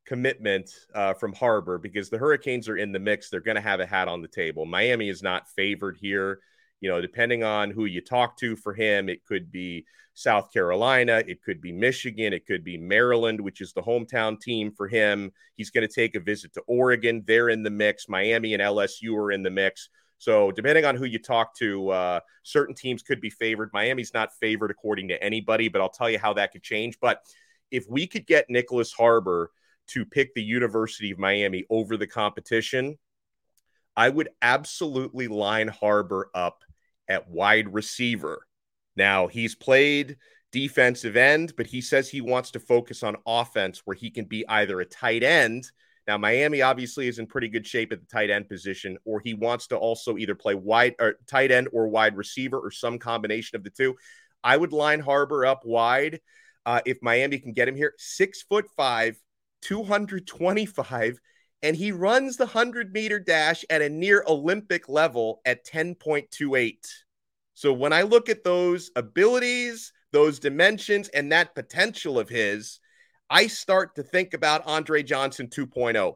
commitment 0.05 0.69
uh, 0.93 1.13
from 1.13 1.31
Harbor, 1.31 1.77
because 1.77 2.09
the 2.09 2.17
Hurricanes 2.17 2.67
are 2.67 2.75
in 2.75 2.91
the 2.91 2.99
mix, 2.99 3.29
they're 3.29 3.39
going 3.39 3.55
to 3.55 3.61
have 3.61 3.79
a 3.79 3.85
hat 3.85 4.09
on 4.09 4.21
the 4.21 4.27
table. 4.27 4.65
Miami 4.65 5.07
is 5.07 5.23
not 5.23 5.47
favored 5.55 5.97
here. 6.01 6.39
You 6.81 6.89
know, 6.89 6.99
depending 6.99 7.43
on 7.43 7.71
who 7.71 7.85
you 7.85 8.01
talk 8.01 8.37
to 8.37 8.55
for 8.55 8.73
him, 8.73 9.07
it 9.07 9.23
could 9.23 9.51
be 9.51 9.85
South 10.13 10.51
Carolina, 10.51 11.23
it 11.25 11.41
could 11.41 11.61
be 11.61 11.71
Michigan, 11.71 12.33
it 12.33 12.45
could 12.45 12.63
be 12.63 12.77
Maryland, 12.77 13.39
which 13.39 13.61
is 13.61 13.71
the 13.71 13.81
hometown 13.81 14.39
team 14.39 14.71
for 14.71 14.87
him. 14.87 15.31
He's 15.55 15.69
going 15.69 15.87
to 15.87 15.93
take 15.93 16.15
a 16.15 16.19
visit 16.19 16.53
to 16.53 16.61
Oregon. 16.67 17.23
They're 17.25 17.49
in 17.49 17.63
the 17.63 17.69
mix. 17.69 18.09
Miami 18.09 18.53
and 18.53 18.61
LSU 18.61 19.15
are 19.15 19.31
in 19.31 19.43
the 19.43 19.49
mix. 19.49 19.89
So 20.17 20.51
depending 20.51 20.85
on 20.85 20.95
who 20.95 21.05
you 21.05 21.17
talk 21.17 21.55
to, 21.57 21.89
uh, 21.89 22.19
certain 22.43 22.75
teams 22.75 23.01
could 23.01 23.21
be 23.21 23.29
favored. 23.29 23.71
Miami's 23.73 24.13
not 24.13 24.33
favored 24.39 24.69
according 24.69 25.07
to 25.07 25.23
anybody, 25.23 25.67
but 25.67 25.81
I'll 25.81 25.89
tell 25.89 26.09
you 26.09 26.19
how 26.19 26.33
that 26.33 26.51
could 26.51 26.63
change. 26.63 26.99
But 26.99 27.21
if 27.71 27.85
we 27.89 28.05
could 28.05 28.27
get 28.27 28.49
Nyckoles 28.49 28.93
Harbor 28.93 29.51
to 29.87 30.05
pick 30.05 30.33
the 30.33 30.43
University 30.43 31.11
of 31.11 31.17
Miami 31.17 31.65
over 31.69 31.97
the 31.97 32.05
competition, 32.05 32.97
I 33.95 34.09
would 34.09 34.29
absolutely 34.41 35.27
line 35.27 35.67
Harbor 35.69 36.29
up 36.33 36.63
at 37.11 37.29
wide 37.29 37.73
receiver. 37.73 38.47
Now, 38.95 39.27
he's 39.27 39.55
played 39.55 40.17
defensive 40.51 41.15
end, 41.15 41.53
but 41.55 41.67
he 41.67 41.81
says 41.81 42.09
he 42.09 42.21
wants 42.21 42.51
to 42.51 42.59
focus 42.59 43.03
on 43.03 43.17
offense 43.25 43.81
where 43.85 43.95
he 43.95 44.09
can 44.09 44.25
be 44.25 44.47
either 44.47 44.81
a 44.81 44.85
tight 44.85 45.23
end 45.23 45.69
now, 46.07 46.17
Miami 46.17 46.61
obviously 46.61 47.07
is 47.07 47.19
in 47.19 47.27
pretty 47.27 47.47
good 47.47 47.65
shape 47.65 47.91
at 47.91 47.99
the 47.99 48.07
tight 48.07 48.29
end 48.29 48.49
position, 48.49 48.97
or 49.05 49.19
he 49.19 49.33
wants 49.33 49.67
to 49.67 49.77
also 49.77 50.17
either 50.17 50.35
play 50.35 50.55
wide 50.55 50.95
or 50.99 51.15
tight 51.27 51.51
end 51.51 51.69
or 51.71 51.87
wide 51.87 52.17
receiver 52.17 52.59
or 52.59 52.71
some 52.71 52.97
combination 52.97 53.55
of 53.55 53.63
the 53.63 53.69
two. 53.69 53.95
I 54.43 54.57
would 54.57 54.73
line 54.73 54.99
Harbor 54.99 55.45
up 55.45 55.61
wide 55.63 56.19
uh, 56.65 56.81
if 56.85 56.97
Miami 57.01 57.37
can 57.37 57.53
get 57.53 57.67
him 57.67 57.75
here. 57.75 57.93
Six 57.97 58.41
foot 58.41 58.65
five, 58.75 59.15
225, 59.61 61.19
and 61.63 61.75
he 61.75 61.91
runs 61.91 62.37
the 62.37 62.45
100 62.45 62.93
meter 62.93 63.19
dash 63.19 63.63
at 63.69 63.81
a 63.81 63.89
near 63.89 64.23
Olympic 64.27 64.89
level 64.89 65.41
at 65.45 65.65
10.28. 65.65 66.75
So 67.53 67.73
when 67.73 67.93
I 67.93 68.01
look 68.01 68.29
at 68.29 68.43
those 68.43 68.89
abilities, 68.95 69.93
those 70.11 70.39
dimensions, 70.39 71.09
and 71.09 71.31
that 71.31 71.55
potential 71.55 72.17
of 72.17 72.29
his, 72.29 72.79
I 73.29 73.47
start 73.47 73.95
to 73.95 74.03
think 74.03 74.33
about 74.33 74.65
Andre 74.65 75.03
Johnson 75.03 75.47
2.0. 75.47 76.15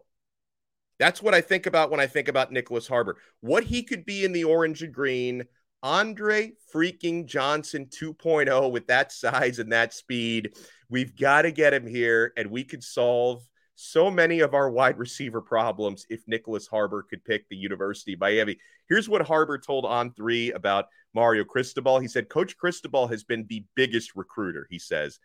That's 0.97 1.21
what 1.21 1.33
I 1.33 1.41
think 1.41 1.65
about 1.65 1.91
when 1.91 1.99
I 1.99 2.07
think 2.07 2.27
about 2.27 2.51
Nyckoles 2.51 2.87
Harbor. 2.87 3.17
What 3.41 3.63
he 3.63 3.83
could 3.83 4.05
be 4.05 4.25
in 4.25 4.31
the 4.31 4.45
orange 4.45 4.81
and 4.81 4.93
green. 4.93 5.43
Andre 5.83 6.53
freaking 6.73 7.27
Johnson 7.27 7.85
2.0 7.85 8.71
with 8.71 8.87
that 8.87 9.11
size 9.11 9.59
and 9.59 9.71
that 9.71 9.93
speed. 9.93 10.55
We've 10.89 11.15
got 11.15 11.43
to 11.43 11.51
get 11.51 11.75
him 11.75 11.85
here, 11.85 12.33
and 12.35 12.49
we 12.49 12.63
could 12.63 12.83
solve 12.83 13.47
so 13.75 14.09
many 14.09 14.39
of 14.39 14.53
our 14.53 14.69
wide 14.69 14.97
receiver 14.97 15.41
problems 15.41 16.05
if 16.09 16.25
Nyckoles 16.25 16.69
Harbor 16.69 17.03
could 17.03 17.23
pick 17.23 17.47
the 17.47 17.57
University 17.57 18.13
of 18.13 18.19
Miami. 18.19 18.57
Here's 18.87 19.09
what 19.09 19.21
Harbor 19.21 19.57
told 19.57 19.85
On3 19.85 20.55
about 20.55 20.85
Mario 21.13 21.43
Cristobal. 21.43 21.99
He 21.99 22.07
said, 22.07 22.29
Coach 22.29 22.57
Cristobal 22.57 23.07
has 23.07 23.23
been 23.23 23.45
the 23.47 23.65
biggest 23.75 24.15
recruiter, 24.15 24.67
he 24.69 24.79
says. 24.79 25.19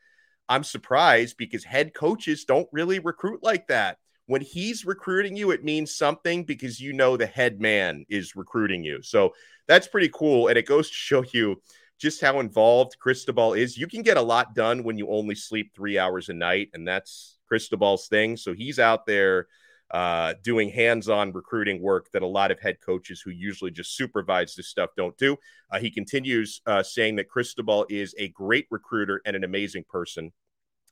I'm 0.48 0.64
surprised 0.64 1.36
because 1.36 1.64
head 1.64 1.94
coaches 1.94 2.44
don't 2.44 2.68
really 2.72 2.98
recruit 2.98 3.40
like 3.42 3.68
that. 3.68 3.98
When 4.26 4.40
he's 4.40 4.84
recruiting 4.84 5.36
you, 5.36 5.50
it 5.50 5.64
means 5.64 5.94
something 5.94 6.44
because 6.44 6.80
you 6.80 6.92
know 6.92 7.16
the 7.16 7.26
head 7.26 7.60
man 7.60 8.04
is 8.08 8.36
recruiting 8.36 8.84
you. 8.84 9.02
So 9.02 9.32
that's 9.66 9.88
pretty 9.88 10.08
cool. 10.12 10.48
And 10.48 10.58
it 10.58 10.66
goes 10.66 10.88
to 10.88 10.94
show 10.94 11.24
you 11.32 11.60
just 11.98 12.20
how 12.20 12.40
involved 12.40 12.98
Cristobal 12.98 13.54
is. 13.54 13.76
You 13.76 13.86
can 13.86 14.02
get 14.02 14.16
a 14.16 14.22
lot 14.22 14.54
done 14.54 14.82
when 14.82 14.96
you 14.98 15.08
only 15.10 15.34
sleep 15.34 15.72
three 15.74 15.98
hours 15.98 16.28
a 16.28 16.32
night, 16.32 16.70
and 16.74 16.86
that's 16.86 17.39
Cristobal's 17.50 18.06
thing. 18.06 18.36
So 18.36 18.54
he's 18.54 18.78
out 18.78 19.06
there 19.06 19.48
uh, 19.90 20.34
doing 20.44 20.68
hands-on 20.68 21.32
recruiting 21.32 21.82
work 21.82 22.08
that 22.12 22.22
a 22.22 22.26
lot 22.26 22.52
of 22.52 22.60
head 22.60 22.76
coaches 22.80 23.20
who 23.20 23.32
usually 23.32 23.72
just 23.72 23.96
supervise 23.96 24.54
this 24.54 24.68
stuff 24.68 24.90
don't 24.96 25.18
do. 25.18 25.36
Uh, 25.68 25.80
he 25.80 25.90
continues 25.90 26.60
uh, 26.66 26.80
saying 26.80 27.16
that 27.16 27.28
Cristobal 27.28 27.86
is 27.90 28.14
a 28.16 28.28
great 28.28 28.66
recruiter 28.70 29.20
and 29.26 29.34
an 29.34 29.42
amazing 29.42 29.84
person. 29.88 30.32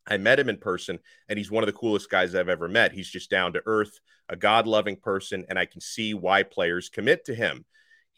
I 0.04 0.16
met 0.16 0.40
him 0.40 0.48
in 0.48 0.56
person, 0.56 0.98
and 1.28 1.38
he's 1.38 1.50
one 1.50 1.62
of 1.62 1.68
the 1.68 1.78
coolest 1.78 2.10
guys 2.10 2.34
I've 2.34 2.48
ever 2.48 2.68
met. 2.68 2.90
He's 2.90 3.10
just 3.10 3.30
down 3.30 3.52
to 3.52 3.62
earth, 3.66 4.00
a 4.28 4.34
God 4.34 4.66
loving 4.66 4.96
person, 4.96 5.44
and 5.48 5.58
I 5.58 5.66
can 5.66 5.80
see 5.80 6.12
why 6.12 6.42
players 6.42 6.88
commit 6.88 7.24
to 7.26 7.34
him. 7.34 7.66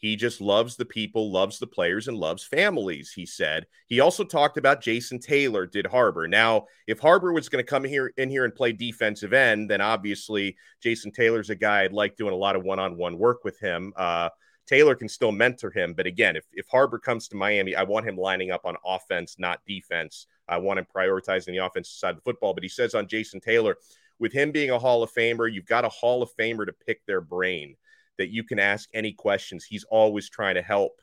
He 0.01 0.15
just 0.15 0.41
loves 0.41 0.75
the 0.75 0.85
people, 0.85 1.31
loves 1.31 1.59
the 1.59 1.67
players, 1.67 2.07
and 2.07 2.17
loves 2.17 2.43
families, 2.43 3.11
he 3.11 3.25
said. 3.25 3.67
He 3.85 3.99
also 3.99 4.23
talked 4.23 4.57
about 4.57 4.81
Jason 4.81 5.19
Taylor 5.19 5.67
did 5.67 5.85
Harbor. 5.85 6.27
Now, 6.27 6.65
if 6.87 6.99
Harbor 6.99 7.31
was 7.31 7.49
going 7.49 7.63
to 7.63 7.69
come 7.69 7.83
here 7.83 8.11
in 8.17 8.27
here 8.27 8.43
and 8.43 8.53
play 8.53 8.71
defensive 8.71 9.31
end, 9.31 9.69
then 9.69 9.79
obviously 9.79 10.57
Jason 10.81 11.11
Taylor's 11.11 11.51
a 11.51 11.55
guy 11.55 11.83
I'd 11.83 11.93
like 11.93 12.17
doing 12.17 12.33
a 12.33 12.37
lot 12.37 12.55
of 12.55 12.63
one-on-one 12.63 13.19
work 13.19 13.43
with 13.43 13.59
him. 13.59 13.93
Uh, 13.95 14.29
Taylor 14.65 14.95
can 14.95 15.07
still 15.07 15.31
mentor 15.31 15.69
him, 15.69 15.93
but 15.93 16.07
again, 16.07 16.35
if, 16.35 16.45
if 16.53 16.67
Harbor 16.67 16.97
comes 16.97 17.27
to 17.27 17.35
Miami, 17.35 17.75
I 17.75 17.83
want 17.83 18.07
him 18.07 18.17
lining 18.17 18.49
up 18.49 18.65
on 18.65 18.77
offense, 18.83 19.35
not 19.37 19.59
defense. 19.67 20.25
I 20.47 20.57
want 20.57 20.79
him 20.79 20.87
prioritizing 20.95 21.47
the 21.47 21.57
offensive 21.57 21.93
side 21.93 22.11
of 22.11 22.15
the 22.15 22.21
football. 22.23 22.53
But 22.53 22.63
he 22.63 22.69
says 22.69 22.95
on 22.95 23.07
Jason 23.07 23.39
Taylor, 23.39 23.77
with 24.17 24.33
him 24.33 24.51
being 24.51 24.71
a 24.71 24.79
Hall 24.79 25.03
of 25.03 25.13
Famer, 25.13 25.51
you've 25.51 25.65
got 25.65 25.85
a 25.85 25.89
Hall 25.89 26.23
of 26.23 26.29
Famer 26.39 26.65
to 26.65 26.73
pick 26.73 27.05
their 27.05 27.21
brain 27.21 27.75
that 28.17 28.29
you 28.29 28.43
can 28.43 28.59
ask 28.59 28.89
any 28.93 29.13
questions. 29.13 29.63
He's 29.63 29.83
always 29.85 30.29
trying 30.29 30.55
to 30.55 30.61
help. 30.61 30.99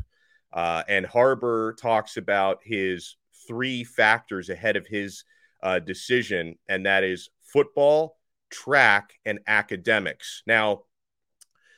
Uh, 0.52 0.82
and 0.88 1.04
Harbor 1.04 1.76
talks 1.80 2.16
about 2.16 2.60
his 2.62 3.16
three 3.46 3.84
factors 3.84 4.48
ahead 4.48 4.76
of 4.76 4.86
his 4.86 5.24
uh, 5.62 5.78
decision, 5.78 6.56
and 6.68 6.86
that 6.86 7.04
is 7.04 7.30
football, 7.42 8.16
track, 8.50 9.14
and 9.26 9.40
academics. 9.46 10.42
Now, 10.46 10.82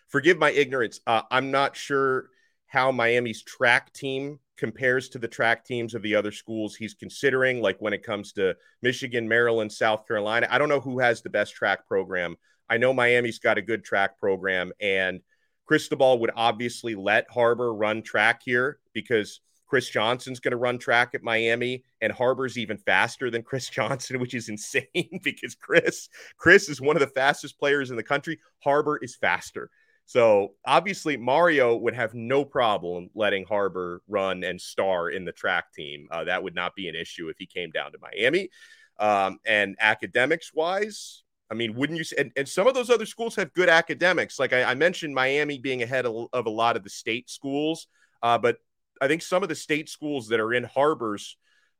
forgive 0.09 0.39
my 0.39 0.51
ignorance. 0.51 1.01
Uh, 1.07 1.23
I'm 1.31 1.51
not 1.51 1.77
sure 1.77 2.29
how 2.67 2.93
Miami's 2.93 3.43
track 3.43 3.93
team 3.93 4.39
compares 4.57 5.09
to 5.09 5.19
the 5.19 5.27
track 5.27 5.65
teams 5.65 5.95
of 5.95 6.03
the 6.03 6.15
other 6.15 6.31
schools 6.31 6.77
he's 6.77 6.95
considering, 6.95 7.61
like 7.61 7.81
when 7.81 7.93
it 7.93 8.05
comes 8.05 8.33
to 8.33 8.55
Michigan, 8.83 9.27
Maryland, 9.27 9.73
South 9.73 10.07
Carolina. 10.07 10.47
I 10.51 10.59
don't 10.59 10.69
know 10.69 10.81
who 10.81 10.99
has 10.99 11.23
the 11.23 11.31
best 11.31 11.55
track 11.55 11.87
program. 11.89 12.37
I 12.71 12.79
know 12.79 12.95
Miami's 12.95 13.41
got 13.41 13.59
a 13.59 13.63
good 13.63 13.85
track 13.85 14.19
program, 14.19 14.73
and 14.81 15.21
Cristobal 15.67 16.21
would 16.21 16.31
obviously 16.35 16.95
let 16.95 17.31
Harbor 17.31 17.75
run 17.75 18.03
track 18.03 18.43
here 18.45 18.79
because 18.93 19.41
Chris 19.67 19.89
Johnson's 19.89 20.41
going 20.41 20.51
to 20.51 20.57
run 20.57 20.79
track 20.79 21.15
at 21.15 21.23
Miami, 21.23 21.85
and 22.01 22.13
Harbor's 22.13 22.57
even 22.57 22.77
faster 22.77 23.31
than 23.31 23.43
Chris 23.43 23.69
Johnson, 23.71 24.21
which 24.21 24.35
is 24.35 24.49
insane 24.49 24.85
because 25.23 25.55
Chris 25.55 26.09
Chris 26.39 26.69
is 26.69 26.81
one 26.81 26.97
of 26.97 27.01
the 27.01 27.07
fastest 27.07 27.59
players 27.59 27.91
in 27.91 27.97
the 27.97 28.03
country. 28.03 28.39
Harbor 28.61 28.99
is 29.03 29.17
faster. 29.17 29.71
So 30.07 30.55
obviously, 30.67 31.17
Mario 31.17 31.77
would 31.77 31.95
have 31.95 32.15
no 32.15 32.45
problem 32.45 33.11
letting 33.15 33.45
Harbor 33.45 34.03
run 34.09 34.43
and 34.43 34.61
star 34.61 35.09
in 35.09 35.25
the 35.25 35.31
track 35.31 35.73
team. 35.73 36.09
Uh, 36.11 36.25
that 36.25 36.43
would 36.43 36.57
not 36.57 36.75
be 36.75 36.89
an 36.89 36.97
issue 36.97 37.29
if 37.29 37.37
he 37.39 37.47
came 37.47 37.71
down 37.71 37.93
to 37.93 37.99
Miami. 38.01 38.51
Um, 38.99 39.39
and 39.47 39.77
academics 39.79 40.53
wise, 40.53 41.23
I 41.51 41.55
mean, 41.55 41.75
wouldn't 41.75 41.99
you? 41.99 42.05
And, 42.17 42.31
and 42.37 42.49
some 42.49 42.67
of 42.67 42.75
those 42.75 42.91
other 42.91 43.07
schools 43.07 43.35
have 43.37 43.53
good 43.53 43.69
academics. 43.69 44.39
Like 44.39 44.53
I, 44.53 44.63
I 44.65 44.75
mentioned, 44.75 45.15
Miami 45.15 45.59
being 45.59 45.83
ahead 45.83 46.07
of, 46.07 46.29
of, 46.33 46.47
a 46.47 46.51
lot 46.51 46.77
of 46.77 46.85
the 46.85 46.91
state 46.91 47.29
schools, 47.29 47.89
uh, 48.23 48.39
but 48.39 48.59
I 49.01 49.09
think 49.09 49.23
some 49.23 49.43
of 49.43 49.49
the 49.49 49.55
state 49.55 49.89
schools 49.89 50.29
that 50.29 50.41
are 50.41 50.55
in 50.55 50.65
Harbor's 50.65 51.37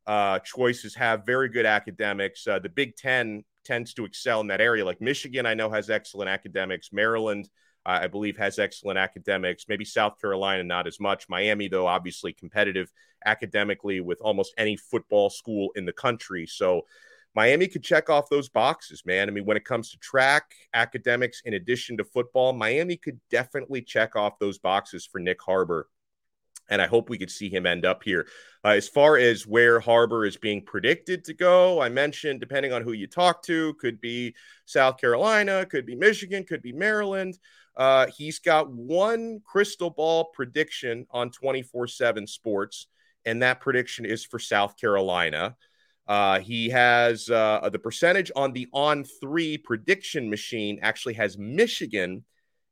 uh, 0.07 0.41
choices 0.41 0.95
have 0.97 1.25
very 1.25 1.49
good 1.49 1.67
academics. 1.67 2.47
Uh, 2.47 2.59
the 2.59 2.69
Big 2.69 2.97
Ten 2.97 3.45
tends 3.65 3.95
to 3.95 4.05
excel 4.05 4.41
in 4.41 4.49
that 4.49 4.61
area. 4.61 4.85
Like 4.85 5.01
Michigan, 5.01 5.47
I 5.47 5.55
know 5.55 5.71
has 5.71 5.91
excellent 5.91 6.31
academics. 6.31 6.93
Maryland, 6.93 7.49
I 7.87 8.09
believe, 8.09 8.37
has 8.39 8.59
excellent 8.59 8.99
academics. 8.99 9.67
Maybe 9.69 9.85
South 9.85 10.21
Carolina, 10.21 10.65
not 10.65 10.87
as 10.87 10.99
much. 10.99 11.29
Miami, 11.29 11.69
though, 11.69 11.87
obviously 11.87 12.33
competitive 12.33 12.91
academically 13.25 14.01
with 14.01 14.21
almost 14.21 14.55
any 14.57 14.77
football 14.77 15.31
school 15.31 15.71
in 15.77 15.85
the 15.85 15.93
country. 15.93 16.47
So 16.47 16.87
Miami 17.35 17.69
could 17.69 17.85
check 17.85 18.11
off 18.11 18.29
those 18.29 18.49
boxes, 18.49 19.03
man. 19.07 19.29
I 19.29 19.33
mean, 19.33 19.45
when 19.45 19.57
it 19.57 19.65
comes 19.65 19.91
to 19.91 19.99
track, 19.99 20.53
academics, 20.75 21.43
in 21.45 21.55
addition 21.55 21.97
to 21.99 22.05
football, 22.05 22.53
Miami 22.53 22.97
could 22.97 23.21
definitely 23.31 23.83
check 23.83 24.17
off 24.17 24.39
those 24.39 24.59
boxes 24.59 25.07
for 25.07 25.21
Nyck 25.21 25.41
Harbor. 25.45 25.89
And 26.69 26.81
I 26.81 26.87
hope 26.87 27.11
we 27.11 27.19
could 27.19 27.31
see 27.31 27.49
him 27.49 27.67
end 27.67 27.85
up 27.85 28.03
here. 28.05 28.29
Uh, 28.65 28.69
as 28.69 28.89
far 28.89 29.17
as 29.17 29.47
where 29.47 29.81
Harbor 29.81 30.25
is 30.25 30.37
being 30.37 30.65
predicted 30.65 31.25
to 31.25 31.35
go, 31.35 31.81
I 31.81 31.89
mentioned, 31.89 32.41
depending 32.41 32.73
on 32.73 32.83
who 32.83 32.93
you 32.93 33.09
talk 33.09 33.43
to, 33.45 33.75
could 33.75 34.01
be 34.01 34.35
South 34.67 34.99
Carolina, 34.99 35.67
could 35.67 35.85
be 35.85 35.97
Michigan, 35.97 36.45
could 36.45 36.63
be 36.63 36.73
Maryland. 36.73 37.39
Uh, 37.77 38.07
he's 38.17 38.39
got 38.39 38.71
one 38.71 39.41
crystal 39.45 39.91
ball 39.91 40.31
prediction 40.35 41.07
on 41.11 41.31
24 41.31 41.87
7 41.89 42.27
sports, 42.27 42.87
and 43.25 43.43
that 43.43 43.61
prediction 43.61 44.05
is 44.05 44.25
for 44.25 44.39
South 44.39 44.77
Carolina. 44.77 45.57
Uh, 46.11 46.41
he 46.41 46.69
has 46.69 47.31
uh, 47.31 47.71
the 47.73 47.79
percentage 47.79 48.33
on 48.35 48.53
the 48.53 48.67
On3 48.75 49.63
prediction 49.63 50.29
machine 50.29 50.81
actually 50.83 51.15
has 51.15 51.39
Michigan 51.39 52.25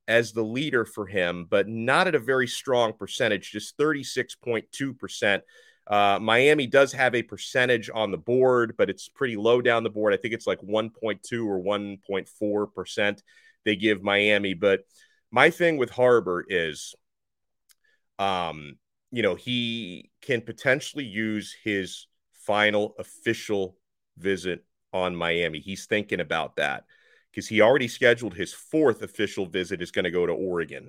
as 0.08 0.32
the 0.32 0.42
leader 0.42 0.84
for 0.84 1.06
him, 1.06 1.46
but 1.48 1.68
not 1.68 2.08
at 2.08 2.16
a 2.16 2.18
very 2.18 2.48
strong 2.48 2.92
percentage, 2.92 3.52
just 3.52 3.78
36.2%. 3.78 5.40
Uh, 5.86 6.18
Miami 6.20 6.66
does 6.66 6.92
have 6.92 7.14
a 7.14 7.22
percentage 7.22 7.88
on 7.94 8.10
the 8.10 8.18
board, 8.18 8.74
but 8.76 8.90
it's 8.90 9.08
pretty 9.08 9.36
low 9.36 9.62
down 9.62 9.84
the 9.84 9.88
board. 9.88 10.12
I 10.12 10.16
think 10.16 10.34
it's 10.34 10.48
like 10.48 10.60
1.2 10.60 11.46
or 11.46 11.60
1.4% 11.60 13.22
they 13.64 13.76
give 13.76 14.02
Miami. 14.02 14.54
But 14.54 14.80
my 15.30 15.50
thing 15.50 15.76
with 15.76 15.90
Harbor 15.90 16.44
is, 16.48 16.96
um, 18.18 18.78
you 19.12 19.22
know, 19.22 19.36
he 19.36 20.10
can 20.22 20.40
potentially 20.40 21.04
use 21.04 21.54
his 21.62 22.08
final 22.48 22.94
official 22.98 23.76
visit 24.16 24.64
on 24.94 25.14
Miami. 25.14 25.60
He's 25.60 25.84
thinking 25.84 26.20
about 26.20 26.56
that 26.56 26.84
because 27.30 27.46
he 27.46 27.60
already 27.60 27.88
scheduled 27.88 28.34
his 28.34 28.54
fourth 28.54 29.02
official 29.02 29.44
visit 29.44 29.82
is 29.82 29.90
going 29.90 30.06
to 30.06 30.10
go 30.10 30.24
to 30.24 30.32
Oregon. 30.32 30.88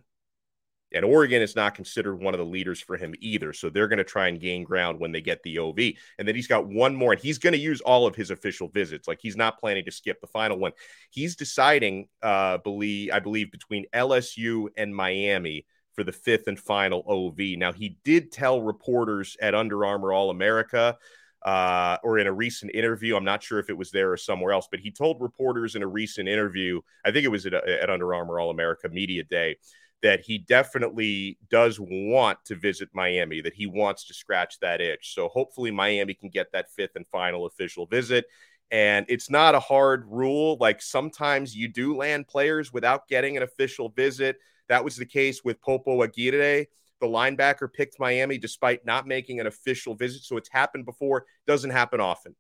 And 0.93 1.03
Oregon 1.03 1.41
is 1.41 1.57
not 1.57 1.75
considered 1.75 2.15
one 2.15 2.33
of 2.33 2.39
the 2.39 2.45
leaders 2.45 2.79
for 2.79 2.95
him 2.95 3.13
either. 3.19 3.51
So 3.51 3.69
they're 3.69 3.89
going 3.89 3.97
to 3.97 4.05
try 4.05 4.29
and 4.29 4.39
gain 4.39 4.63
ground 4.63 5.01
when 5.01 5.11
they 5.11 5.21
get 5.21 5.43
the 5.43 5.59
OV. 5.59 5.77
And 6.17 6.25
then 6.25 6.33
he's 6.33 6.47
got 6.47 6.65
one 6.65 6.95
more, 6.95 7.11
and 7.11 7.21
he's 7.21 7.37
going 7.37 7.53
to 7.53 7.59
use 7.59 7.81
all 7.81 8.07
of 8.07 8.15
his 8.15 8.31
official 8.31 8.69
visits. 8.69 9.07
Like 9.07 9.19
he's 9.21 9.35
not 9.35 9.59
planning 9.59 9.83
to 9.85 9.91
skip 9.91 10.21
the 10.21 10.27
final 10.27 10.57
one. 10.57 10.71
He's 11.11 11.35
deciding, 11.35 12.07
uh, 12.23 12.59
believe 12.59 13.11
I 13.13 13.19
believe, 13.19 13.51
between 13.51 13.85
LSU 13.93 14.69
and 14.77 14.95
Miami 14.95 15.65
for 15.93 16.05
the 16.05 16.13
fifth 16.13 16.47
and 16.47 16.57
final 16.57 17.03
OV. 17.05 17.57
Now 17.57 17.73
he 17.73 17.97
did 18.05 18.31
tell 18.31 18.61
reporters 18.61 19.35
at 19.41 19.53
Under 19.53 19.85
Armour 19.85 20.13
All 20.13 20.29
America 20.29 20.97
uh, 21.43 21.97
or 22.03 22.19
in 22.19 22.27
a 22.27 22.33
recent 22.33 22.73
interview. 22.73 23.15
I'm 23.15 23.23
not 23.23 23.43
sure 23.43 23.59
if 23.59 23.69
it 23.69 23.77
was 23.77 23.91
there 23.91 24.11
or 24.11 24.17
somewhere 24.17 24.51
else, 24.51 24.67
but 24.69 24.79
he 24.79 24.91
told 24.91 25.21
reporters 25.21 25.75
in 25.75 25.83
a 25.83 25.87
recent 25.87 26.27
interview, 26.27 26.81
I 27.05 27.11
think 27.11 27.25
it 27.25 27.29
was 27.29 27.45
at, 27.45 27.53
at 27.53 27.89
Under 27.89 28.13
Armour 28.13 28.39
All 28.39 28.49
America 28.49 28.89
Media 28.89 29.23
Day, 29.23 29.57
that 30.01 30.21
he 30.21 30.37
definitely 30.37 31.37
does 31.49 31.77
want 31.79 32.39
to 32.45 32.55
visit 32.55 32.89
Miami, 32.93 33.41
that 33.41 33.53
he 33.53 33.67
wants 33.67 34.05
to 34.07 34.13
scratch 34.13 34.59
that 34.59 34.81
itch. 34.81 35.13
So 35.13 35.27
hopefully 35.27 35.71
Miami 35.71 36.13
can 36.13 36.29
get 36.29 36.51
that 36.53 36.71
fifth 36.71 36.95
and 36.95 37.07
final 37.07 37.45
official 37.45 37.85
visit. 37.85 38.25
And 38.71 39.05
it's 39.09 39.29
not 39.29 39.55
a 39.55 39.59
hard 39.59 40.05
rule. 40.07 40.57
Like 40.59 40.81
sometimes 40.81 41.55
you 41.55 41.67
do 41.67 41.95
land 41.95 42.27
players 42.27 42.71
without 42.71 43.07
getting 43.07 43.35
an 43.35 43.43
official 43.43 43.89
visit. 43.89 44.37
That 44.67 44.83
was 44.83 44.95
the 44.95 45.05
case 45.05 45.43
with 45.43 45.59
Popo 45.61 46.03
Aguirre 46.03 46.67
the 46.99 47.07
linebacker 47.07 47.71
picked 47.71 47.99
Miami 47.99 48.37
despite 48.37 48.85
not 48.85 49.07
making 49.07 49.39
an 49.39 49.47
official 49.47 49.95
visit. 49.95 50.23
So 50.23 50.37
it's 50.37 50.49
happened 50.49 50.85
before, 50.85 51.25
doesn't 51.47 51.71
happen 51.71 51.99
often. 51.99 52.35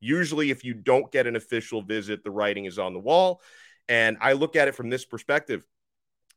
Usually, 0.00 0.50
if 0.50 0.64
you 0.64 0.74
don't 0.74 1.10
get 1.10 1.26
an 1.26 1.36
official 1.36 1.82
visit, 1.82 2.22
the 2.22 2.30
writing 2.30 2.66
is 2.66 2.78
on 2.78 2.92
the 2.92 3.00
wall. 3.00 3.40
And 3.88 4.16
I 4.20 4.32
look 4.32 4.56
at 4.56 4.68
it 4.68 4.74
from 4.74 4.90
this 4.90 5.04
perspective. 5.04 5.64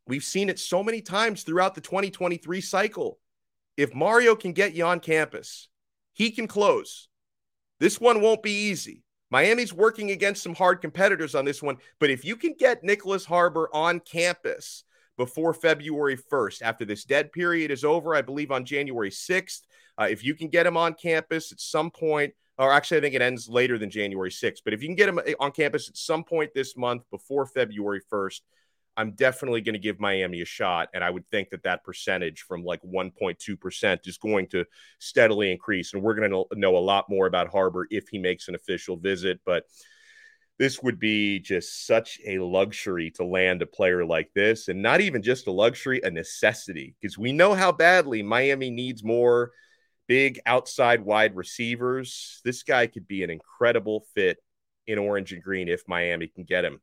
We've 0.07 0.23
seen 0.23 0.49
it 0.49 0.59
so 0.59 0.83
many 0.83 1.01
times 1.01 1.43
throughout 1.43 1.75
the 1.75 1.81
2023 1.81 2.61
cycle. 2.61 3.19
If 3.77 3.93
Mario 3.93 4.35
can 4.35 4.53
get 4.53 4.73
you 4.73 4.85
on 4.85 4.99
campus, 4.99 5.69
he 6.13 6.31
can 6.31 6.47
close. 6.47 7.07
This 7.79 7.99
one 7.99 8.21
won't 8.21 8.43
be 8.43 8.69
easy. 8.69 9.03
Miami's 9.31 9.73
working 9.73 10.11
against 10.11 10.41
some 10.41 10.55
hard 10.55 10.81
competitors 10.81 11.35
on 11.35 11.45
this 11.45 11.61
one, 11.61 11.77
but 11.99 12.09
if 12.09 12.25
you 12.25 12.35
can 12.35 12.55
get 12.57 12.83
Nyckoles 12.83 13.25
Harbor 13.25 13.69
on 13.71 13.99
campus, 13.99 14.83
before 15.19 15.53
February 15.53 16.15
1st. 16.15 16.61
After 16.61 16.85
this 16.85 17.03
dead 17.03 17.33
period 17.33 17.71
is 17.71 17.83
over, 17.83 18.15
I 18.15 18.21
believe 18.21 18.51
on 18.51 18.63
January 18.63 19.11
6th. 19.11 19.63
Uh, 19.99 20.07
if 20.09 20.23
you 20.23 20.33
can 20.33 20.47
get 20.47 20.65
him 20.65 20.77
on 20.77 20.93
campus 20.93 21.51
at 21.51 21.59
some 21.59 21.91
point, 21.91 22.33
or 22.57 22.71
actually, 22.71 22.99
I 22.99 23.01
think 23.01 23.15
it 23.15 23.21
ends 23.21 23.49
later 23.49 23.77
than 23.77 23.89
January 23.89 24.31
6th, 24.31 24.59
but 24.63 24.73
if 24.73 24.81
you 24.81 24.87
can 24.87 24.95
get 24.95 25.09
him 25.09 25.19
eh, 25.25 25.33
on 25.37 25.51
campus 25.51 25.89
at 25.89 25.97
some 25.97 26.23
point 26.23 26.51
this 26.55 26.77
month 26.77 27.03
before 27.11 27.45
February 27.45 27.99
1st, 28.09 28.39
I'm 28.95 29.11
definitely 29.11 29.59
going 29.59 29.73
to 29.73 29.79
give 29.79 29.99
Miami 29.99 30.41
a 30.41 30.45
shot. 30.45 30.87
And 30.93 31.03
I 31.03 31.09
would 31.09 31.29
think 31.29 31.49
that 31.49 31.63
that 31.63 31.83
percentage 31.83 32.41
from 32.43 32.63
like 32.63 32.81
1.2% 32.81 34.07
is 34.07 34.17
going 34.17 34.47
to 34.47 34.65
steadily 34.99 35.51
increase. 35.51 35.93
And 35.93 36.01
we're 36.01 36.15
going 36.15 36.31
to 36.31 36.45
know 36.57 36.77
a 36.77 36.79
lot 36.79 37.09
more 37.09 37.27
about 37.27 37.49
Harbor 37.49 37.87
if 37.91 38.07
he 38.07 38.17
makes 38.17 38.47
an 38.47 38.55
official 38.55 38.95
visit. 38.95 39.41
But 39.45 39.65
this 40.59 40.83
would 40.83 40.99
be 40.99 41.39
just 41.39 41.87
such 41.87 42.19
a 42.27 42.37
luxury 42.39 43.09
to 43.11 43.23
land 43.23 43.61
a 43.61 43.65
player 43.65 44.05
like 44.05 44.29
this 44.35 44.67
and 44.67 44.81
not 44.81 45.01
even 45.01 45.23
just 45.23 45.47
a 45.47 45.51
luxury 45.51 46.01
a 46.03 46.11
necessity 46.11 46.95
because 47.01 47.17
we 47.17 47.31
know 47.31 47.55
how 47.55 47.71
badly 47.71 48.21
miami 48.21 48.69
needs 48.69 49.03
more 49.03 49.51
big 50.09 50.39
outside 50.45 51.05
wide 51.05 51.35
receivers. 51.35 52.41
This 52.43 52.63
guy 52.63 52.87
could 52.87 53.07
be 53.07 53.23
an 53.23 53.29
incredible 53.29 54.05
fit 54.15 54.39
in 54.87 54.97
orange 54.97 55.31
and 55.31 55.41
green 55.41 55.69
if 55.69 55.87
miami 55.87 56.27
can 56.27 56.43
get 56.43 56.65
him. 56.65 56.81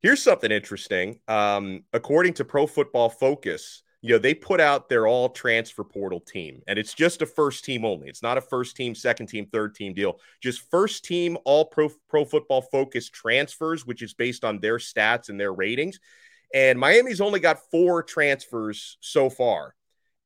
Here's 0.00 0.22
something 0.22 0.50
interesting. 0.50 1.20
Um, 1.28 1.84
according 1.92 2.34
to 2.34 2.44
pro 2.44 2.66
football 2.66 3.10
focus 3.10 3.82
you 4.04 4.10
know, 4.10 4.18
they 4.18 4.34
put 4.34 4.60
out 4.60 4.90
their 4.90 5.06
all 5.06 5.30
transfer 5.30 5.82
portal 5.82 6.20
team, 6.20 6.60
and 6.66 6.78
it's 6.78 6.92
just 6.92 7.22
a 7.22 7.26
first 7.26 7.64
team 7.64 7.86
only. 7.86 8.06
It's 8.06 8.22
not 8.22 8.36
a 8.36 8.42
first 8.42 8.76
team, 8.76 8.94
second 8.94 9.28
team, 9.28 9.46
third 9.46 9.74
team 9.74 9.94
deal. 9.94 10.20
Just 10.42 10.70
first 10.70 11.06
team, 11.06 11.38
all 11.46 11.64
pro, 11.64 11.88
pro 12.06 12.26
football 12.26 12.60
focus 12.60 13.08
transfers, 13.08 13.86
which 13.86 14.02
is 14.02 14.12
based 14.12 14.44
on 14.44 14.60
their 14.60 14.76
stats 14.76 15.30
and 15.30 15.40
their 15.40 15.54
ratings. 15.54 16.00
And 16.52 16.78
Miami's 16.78 17.22
only 17.22 17.40
got 17.40 17.70
four 17.70 18.02
transfers 18.02 18.98
so 19.00 19.30
far. 19.30 19.74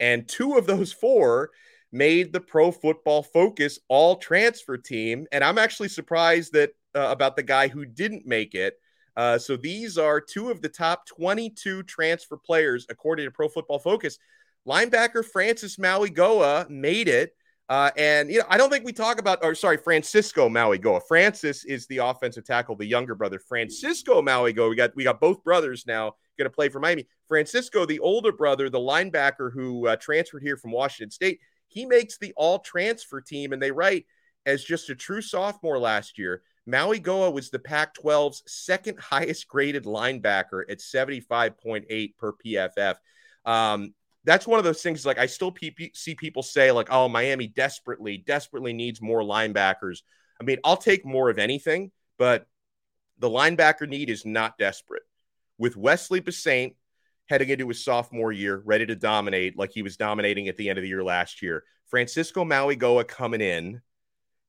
And 0.00 0.26
two 0.26 0.54
of 0.54 0.66
those 0.66 0.92
four 0.92 1.50
made 1.92 2.32
the 2.32 2.40
pro 2.40 2.72
football 2.72 3.22
focus 3.22 3.78
all 3.86 4.16
transfer 4.16 4.76
team. 4.76 5.28
And 5.30 5.44
I'm 5.44 5.56
actually 5.56 5.90
surprised 5.90 6.52
that 6.54 6.70
uh, 6.96 7.10
about 7.10 7.36
the 7.36 7.44
guy 7.44 7.68
who 7.68 7.84
didn't 7.84 8.26
make 8.26 8.56
it. 8.56 8.74
Uh, 9.18 9.36
so 9.36 9.56
these 9.56 9.98
are 9.98 10.20
two 10.20 10.48
of 10.48 10.62
the 10.62 10.68
top 10.68 11.04
22 11.06 11.82
transfer 11.82 12.36
players 12.36 12.86
according 12.88 13.26
to 13.26 13.32
Pro 13.32 13.48
Football 13.48 13.80
Focus. 13.80 14.16
Linebacker 14.64 15.24
Francis 15.24 15.76
Mauigoa 15.76 16.70
made 16.70 17.08
it. 17.08 17.32
Uh, 17.68 17.90
and 17.96 18.30
you 18.30 18.38
know, 18.38 18.44
I 18.48 18.56
don't 18.56 18.70
think 18.70 18.84
we 18.84 18.92
talk 18.92 19.18
about, 19.18 19.40
or 19.42 19.56
sorry, 19.56 19.76
Francisco 19.76 20.48
Mauigoa. 20.48 21.02
Francis 21.08 21.64
is 21.64 21.88
the 21.88 21.98
offensive 21.98 22.44
tackle, 22.44 22.76
the 22.76 22.86
younger 22.86 23.16
brother. 23.16 23.40
Francisco 23.40 24.22
Mauigoa, 24.22 24.70
We 24.70 24.76
got 24.76 24.94
we 24.94 25.02
got 25.02 25.20
both 25.20 25.42
brothers 25.42 25.84
now 25.84 26.12
going 26.38 26.48
to 26.48 26.54
play 26.54 26.68
for 26.68 26.78
Miami. 26.78 27.08
Francisco, 27.26 27.84
the 27.84 27.98
older 27.98 28.30
brother, 28.30 28.70
the 28.70 28.78
linebacker 28.78 29.52
who 29.52 29.88
uh, 29.88 29.96
transferred 29.96 30.44
here 30.44 30.56
from 30.56 30.70
Washington 30.70 31.10
State, 31.10 31.40
he 31.66 31.84
makes 31.84 32.18
the 32.18 32.32
all 32.36 32.60
transfer 32.60 33.20
team, 33.20 33.52
and 33.52 33.60
they 33.60 33.72
write 33.72 34.06
as 34.46 34.62
just 34.62 34.88
a 34.88 34.94
true 34.94 35.20
sophomore 35.20 35.78
last 35.78 36.18
year. 36.18 36.42
Mauigoa 36.68 37.32
was 37.32 37.50
the 37.50 37.58
Pac 37.58 37.94
12's 37.94 38.42
second 38.46 38.98
highest 39.00 39.48
graded 39.48 39.84
linebacker 39.84 40.62
at 40.68 40.78
75.8 40.78 42.16
per 42.18 42.32
PFF. 42.32 42.96
Um, 43.44 43.94
that's 44.24 44.46
one 44.46 44.58
of 44.58 44.64
those 44.64 44.82
things 44.82 45.06
like 45.06 45.18
I 45.18 45.26
still 45.26 45.50
pe- 45.50 45.92
see 45.94 46.14
people 46.14 46.42
say, 46.42 46.70
like, 46.70 46.88
oh, 46.90 47.08
Miami 47.08 47.46
desperately, 47.46 48.18
desperately 48.18 48.74
needs 48.74 49.00
more 49.00 49.22
linebackers. 49.22 50.02
I 50.38 50.44
mean, 50.44 50.58
I'll 50.62 50.76
take 50.76 51.06
more 51.06 51.30
of 51.30 51.38
anything, 51.38 51.90
but 52.18 52.46
the 53.18 53.30
linebacker 53.30 53.88
need 53.88 54.10
is 54.10 54.26
not 54.26 54.58
desperate. 54.58 55.04
With 55.56 55.76
Wesley 55.76 56.20
Bissainthe 56.20 56.74
heading 57.30 57.48
into 57.48 57.68
his 57.68 57.82
sophomore 57.82 58.32
year, 58.32 58.62
ready 58.64 58.84
to 58.86 58.94
dominate 58.94 59.56
like 59.56 59.72
he 59.72 59.82
was 59.82 59.96
dominating 59.96 60.48
at 60.48 60.56
the 60.56 60.68
end 60.68 60.78
of 60.78 60.82
the 60.82 60.88
year 60.88 61.02
last 61.02 61.40
year, 61.40 61.64
Francisco 61.86 62.44
Mauigoa 62.44 63.08
coming 63.08 63.40
in, 63.40 63.80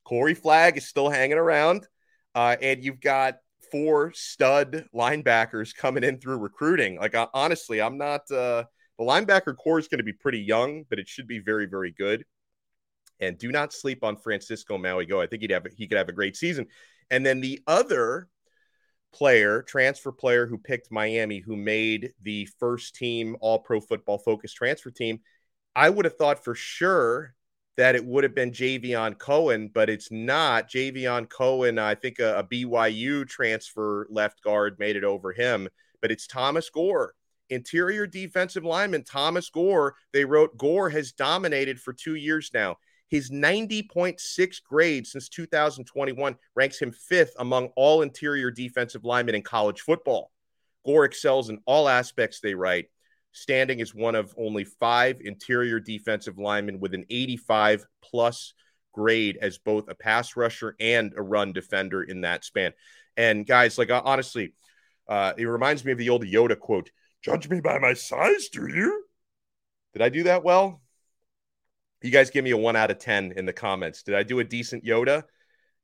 Corey 0.03 0.34
Flagg 0.34 0.77
is 0.77 0.86
still 0.86 1.10
hanging 1.10 1.38
around. 1.38 1.88
Uh, 2.36 2.56
and 2.62 2.84
you've 2.84 3.02
got 3.02 3.36
four 3.72 4.12
stud 4.13 4.86
linebackers 4.94 5.76
coming 5.76 6.04
in 6.04 6.20
through 6.20 6.38
recruiting. 6.38 6.98
Like, 6.98 7.15
uh, 7.15 7.28
honestly, 7.34 7.82
I'm 7.82 7.98
not, 7.98 8.22
uh, 8.32 8.63
the 8.98 9.06
linebacker 9.06 9.56
corps 9.56 9.80
is 9.80 9.88
going 9.88 10.00
to 10.00 10.04
be 10.04 10.13
pretty 10.13 10.39
young, 10.39 10.84
but 10.89 11.00
it 11.00 11.08
should 11.08 11.28
be 11.28 11.39
very, 11.39 11.65
very 11.65 11.92
good. 11.92 12.26
And 13.20 13.38
do 13.38 13.52
not 13.52 13.74
sleep 13.74 14.04
on 14.04 14.15
Francisco 14.18 14.78
Mauigoa. 14.78 15.24
I 15.24 15.28
think 15.28 15.42
he'd 15.42 15.52
have, 15.52 15.68
he 15.76 15.88
could 15.88 15.98
have 15.98 16.10
a 16.10 16.13
great 16.13 16.36
season. 16.36 16.68
And 17.12 17.26
then 17.26 17.42
the 17.42 17.62
other 17.68 18.28
player, 19.12 19.63
transfer 19.63 20.12
player 20.12 20.46
who 20.46 20.58
picked 20.58 20.92
Miami, 20.92 21.39
who 21.39 21.56
made 21.56 22.13
the 22.22 22.48
first 22.60 22.96
team 22.96 23.36
All 23.42 23.60
Pro 23.60 23.82
Football 23.82 24.20
Focus 24.20 24.54
transfer 24.54 24.92
team, 24.92 25.20
I 25.76 25.89
would 25.89 26.06
have 26.06 26.18
thought 26.18 26.44
for 26.44 26.56
sure 26.56 27.34
that 27.80 27.96
it 27.96 28.04
would 28.04 28.26
have 28.26 28.36
been 28.36 28.52
Javion 28.52 29.18
Cohen, 29.18 29.72
but 29.74 29.89
it's 29.89 30.12
not. 30.12 30.70
Javion 30.70 31.30
Cohen, 31.30 31.80
I 31.80 31.96
think 31.96 32.20
a, 32.20 32.39
a, 32.39 32.44
BYU 32.44 33.26
transfer 33.26 34.06
left 34.10 34.44
guard 34.44 34.78
made 34.80 34.98
it 34.98 35.06
over 35.06 35.32
him, 35.32 35.70
but 36.02 36.12
it's 36.12 36.28
Thomas 36.28 36.70
Gore. 36.70 37.13
interior 37.50 38.06
defensive 38.06 38.65
lineman 38.65 39.06
Thomas 39.06 39.50
Gore. 39.50 39.96
They 40.12 40.26
wrote 40.26 40.58
Gore 40.58 40.89
has 40.89 41.13
dominated 41.13 41.80
for 41.80 41.94
two 41.94 42.15
years 42.15 42.52
now. 42.54 42.76
His 43.08 43.32
90.6 43.32 44.62
grade 44.62 45.08
since 45.08 45.30
2021 45.30 46.36
ranks 46.56 46.82
him 46.82 46.92
fifth 46.92 47.32
among 47.39 47.68
all 47.78 48.02
interior 48.02 48.52
defensive 48.52 49.06
linemen 49.06 49.36
in 49.36 49.42
college 49.42 49.80
football. 49.80 50.32
Gore 50.86 51.06
excels 51.06 51.50
in 51.50 51.60
all 51.65 51.88
aspects, 51.88 52.42
they 52.42 52.56
write, 52.56 52.89
standing 53.32 53.82
as 53.82 53.94
one 53.94 54.15
of 54.15 54.34
only 54.38 54.63
five 54.63 55.22
interior 55.22 55.80
defensive 55.80 56.38
linemen 56.38 56.80
with 56.80 56.94
an 56.94 57.06
85 57.10 57.86
plus 58.02 58.54
grade 58.94 59.38
as 59.42 59.58
both 59.58 59.89
a 59.89 59.96
pass 59.96 60.36
rusher 60.36 60.76
and 60.80 61.13
a 61.15 61.22
run 61.22 61.54
defender 61.54 62.04
in 62.04 62.22
that 62.22 62.44
span. 62.44 62.74
And 63.15 63.46
guys, 63.46 63.78
like 63.78 63.92
honestly, 63.92 64.54
uh, 65.08 65.34
it 65.38 65.46
reminds 65.46 65.84
me 65.86 65.92
of 65.92 65.98
the 65.98 66.10
old 66.10 66.24
Yoda 66.24 66.58
quote 66.58 66.92
Judge 67.22 67.50
me 67.50 67.60
by 67.60 67.80
my 67.80 67.94
size, 67.94 68.48
do 68.50 68.68
you? 68.68 69.04
Did 69.94 70.02
I 70.02 70.10
do 70.10 70.24
that 70.24 70.44
well? 70.44 70.82
You 72.02 72.12
guys 72.12 72.30
give 72.30 72.46
me 72.46 72.52
a 72.52 72.58
one 72.58 72.78
out 72.78 72.92
of 72.92 73.00
10 73.00 73.34
in 73.36 73.46
the 73.46 73.52
comments. 73.52 74.04
Did 74.04 74.15
I 74.15 74.24
do 74.24 74.39
a 74.39 74.44
decent 74.44 74.86
Yoda? 74.86 75.24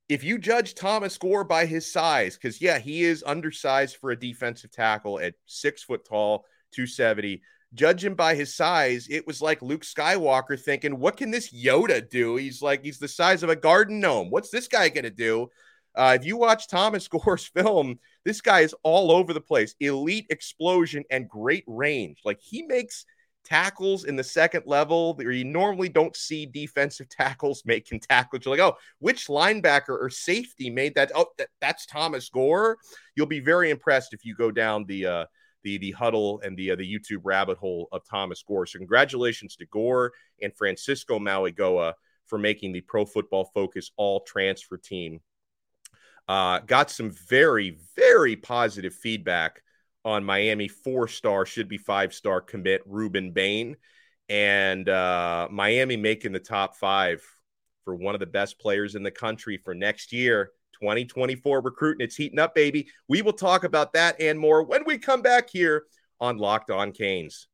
If 0.08 0.24
you 0.24 0.38
judge 0.38 0.76
Thomas 0.76 1.18
Gore 1.18 1.44
by 1.44 1.66
his 1.66 1.92
size, 1.92 2.38
because 2.38 2.62
yeah, 2.62 2.80
he 2.80 3.04
is 3.04 3.24
undersized 3.26 3.98
for 3.98 4.12
a 4.12 4.20
defensive 4.20 4.72
tackle 4.72 5.20
at 5.20 5.34
six 5.46 5.84
foot 5.84 6.06
tall, 6.06 6.46
270. 6.76 7.42
Judge 7.74 8.06
him 8.06 8.16
by 8.16 8.36
his 8.36 8.56
size, 8.56 9.08
it 9.10 9.28
was 9.28 9.42
like 9.42 9.62
Luke 9.62 9.84
Skywalker 9.84 10.60
thinking, 10.60 11.00
What 11.00 11.18
can 11.18 11.32
this 11.32 11.52
Yoda 11.52 12.08
do? 12.10 12.36
He's 12.38 12.62
like, 12.62 12.84
he's 12.84 13.00
the 13.00 13.08
size 13.08 13.44
of 13.44 13.50
a 13.50 13.56
garden 13.56 14.00
gnome. 14.00 14.30
What's 14.30 14.50
this 14.50 14.68
guy 14.68 14.90
going 14.90 15.04
to 15.04 15.10
do? 15.10 15.50
Uh, 15.96 16.18
if 16.20 16.26
you 16.26 16.38
watch 16.38 16.68
Thomas 16.68 17.08
Gore's 17.10 17.46
film, 17.46 18.00
this 18.24 18.42
guy 18.42 18.62
is 18.62 18.76
all 18.84 19.12
over 19.12 19.34
the 19.34 19.42
place. 19.42 19.76
Elite 19.80 20.28
explosion 20.30 21.04
and 21.10 21.30
great 21.30 21.64
range. 21.68 22.20
Like 22.24 22.40
he 22.40 22.64
makes 22.64 23.06
tackles 23.46 24.06
in 24.06 24.16
the 24.16 24.24
second 24.24 24.64
level 24.66 25.14
where 25.16 25.32
you 25.32 25.46
normally 25.46 25.88
don't 25.88 26.16
see 26.16 26.46
defensive 26.46 27.08
tackles 27.10 27.64
making 27.66 28.02
tackles. 28.02 28.44
You're 28.46 28.58
like, 28.58 28.66
oh, 28.66 28.78
which 29.00 29.28
linebacker 29.28 29.90
or 29.90 30.10
safety 30.10 30.70
made 30.70 30.96
that? 30.96 31.12
Oh, 31.16 31.28
that, 31.38 31.50
that's 31.62 31.86
Thomas 31.86 32.30
Gore. 32.30 32.78
You'll 33.16 33.28
be 33.28 33.40
very 33.40 33.70
impressed 33.70 34.14
if 34.14 34.26
you 34.26 34.36
go 34.36 34.52
down 34.52 34.86
the 34.86 35.06
uh, 35.06 35.26
the 35.66 35.78
the 35.78 35.94
Hudl 35.94 36.42
and 36.46 36.56
the 36.56 36.72
uh, 36.72 36.76
the 36.78 36.90
YouTube 36.90 37.22
rabbit 37.24 37.58
hole 37.58 37.90
of 37.92 38.06
Thomas 38.10 38.42
Gore. 38.42 38.66
So 38.66 38.80
congratulations 38.80 39.58
to 39.58 39.66
Gore 39.66 40.14
and 40.42 40.56
Francisco 40.56 41.20
Mauigoa 41.20 41.94
for 42.28 42.38
making 42.38 42.72
the 42.72 42.82
Pro 42.82 43.06
Football 43.06 43.52
Focus 43.54 43.92
All 43.98 44.22
Transfer 44.22 44.78
Team 44.78 45.20
uh, 46.28 46.60
got 46.60 46.90
some 46.90 47.12
very, 47.12 47.78
very 47.96 48.36
positive 48.36 48.94
feedback 48.94 49.62
on 50.04 50.24
Miami 50.24 50.68
four 50.68 51.08
star, 51.08 51.46
should 51.46 51.68
be 51.68 51.78
five 51.78 52.14
star 52.14 52.42
commit 52.42 52.88
Rueben 52.90 53.34
Bain. 53.34 53.78
And 54.28 54.90
uh, 54.90 55.48
Miami 55.52 55.98
making 55.98 56.32
the 56.32 56.40
top 56.40 56.76
five 56.76 57.24
for 57.84 57.96
one 57.96 58.16
of 58.16 58.20
the 58.20 58.26
best 58.26 58.60
players 58.60 58.96
in 58.96 59.04
the 59.04 59.12
country 59.12 59.58
for 59.58 59.76
next 59.76 60.12
year. 60.12 60.52
2024 60.80 61.62
recruiting. 61.62 62.04
It's 62.04 62.16
heating 62.16 62.40
up, 62.40 62.56
baby. 62.56 62.88
We 63.08 63.22
will 63.22 63.34
talk 63.34 63.64
about 63.64 63.94
that 63.94 64.20
and 64.20 64.40
more 64.40 64.64
when 64.64 64.84
we 64.86 64.98
come 64.98 65.22
back 65.22 65.50
here 65.50 65.86
on 66.20 66.38
Locked 66.38 66.72
On 66.72 66.92
Canes. 66.92 67.48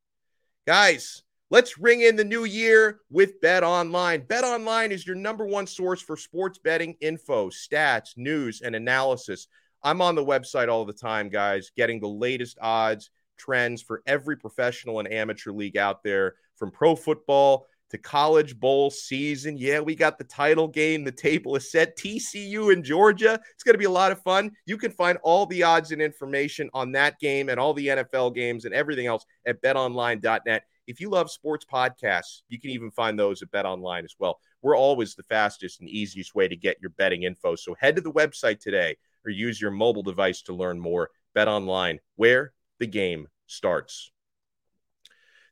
Guys, 0.66 1.22
Let's 1.52 1.76
ring 1.76 2.00
in 2.00 2.16
the 2.16 2.24
new 2.24 2.44
year 2.44 3.00
with 3.10 3.38
Bet 3.42 3.62
Online. 3.62 4.24
Bet 4.24 4.42
Online 4.42 4.90
is 4.90 5.06
your 5.06 5.16
number 5.16 5.44
one 5.44 5.66
source 5.66 6.00
for 6.00 6.16
sports 6.16 6.56
betting 6.56 6.96
info, 7.02 7.50
stats, 7.50 8.16
news, 8.16 8.62
and 8.62 8.74
analysis. 8.74 9.48
I'm 9.82 10.00
on 10.00 10.14
the 10.14 10.24
website 10.24 10.70
all 10.70 10.86
the 10.86 10.94
time, 10.94 11.28
guys, 11.28 11.70
getting 11.76 12.00
the 12.00 12.08
latest 12.08 12.56
odds, 12.62 13.10
trends 13.36 13.82
for 13.82 14.02
every 14.06 14.38
professional 14.38 14.98
and 14.98 15.12
amateur 15.12 15.52
league 15.52 15.76
out 15.76 16.02
there, 16.02 16.36
from 16.56 16.70
pro 16.70 16.96
football 16.96 17.66
to 17.92 17.98
college 17.98 18.58
bowl 18.58 18.90
season. 18.90 19.58
Yeah, 19.58 19.80
we 19.80 19.94
got 19.94 20.16
the 20.16 20.24
title 20.24 20.66
game. 20.66 21.04
The 21.04 21.12
table 21.12 21.54
is 21.56 21.70
set. 21.70 21.94
TCU 21.98 22.72
in 22.72 22.82
Georgia. 22.82 23.38
It's 23.52 23.62
going 23.62 23.74
to 23.74 23.78
be 23.78 23.84
a 23.84 23.90
lot 23.90 24.12
of 24.12 24.22
fun. 24.22 24.50
You 24.64 24.78
can 24.78 24.90
find 24.90 25.18
all 25.22 25.44
the 25.44 25.62
odds 25.62 25.92
and 25.92 26.00
information 26.00 26.70
on 26.72 26.92
that 26.92 27.20
game 27.20 27.50
and 27.50 27.60
all 27.60 27.74
the 27.74 27.88
NFL 27.88 28.34
games 28.34 28.64
and 28.64 28.74
everything 28.74 29.06
else 29.06 29.26
at 29.46 29.62
betonline.net. 29.62 30.64
If 30.86 31.00
you 31.00 31.10
love 31.10 31.30
sports 31.30 31.66
podcasts, 31.70 32.40
you 32.48 32.58
can 32.58 32.70
even 32.70 32.90
find 32.90 33.18
those 33.18 33.42
at 33.42 33.50
betonline 33.50 34.04
as 34.04 34.16
well. 34.18 34.40
We're 34.62 34.76
always 34.76 35.14
the 35.14 35.22
fastest 35.24 35.80
and 35.80 35.88
easiest 35.88 36.34
way 36.34 36.48
to 36.48 36.56
get 36.56 36.78
your 36.80 36.90
betting 36.90 37.24
info. 37.24 37.56
So 37.56 37.76
head 37.78 37.96
to 37.96 38.02
the 38.02 38.10
website 38.10 38.60
today 38.60 38.96
or 39.26 39.30
use 39.30 39.60
your 39.60 39.70
mobile 39.70 40.02
device 40.02 40.40
to 40.42 40.54
learn 40.54 40.80
more. 40.80 41.10
Bet 41.34 41.46
Online, 41.46 41.98
where 42.16 42.54
the 42.78 42.86
game 42.86 43.28
starts. 43.46 44.11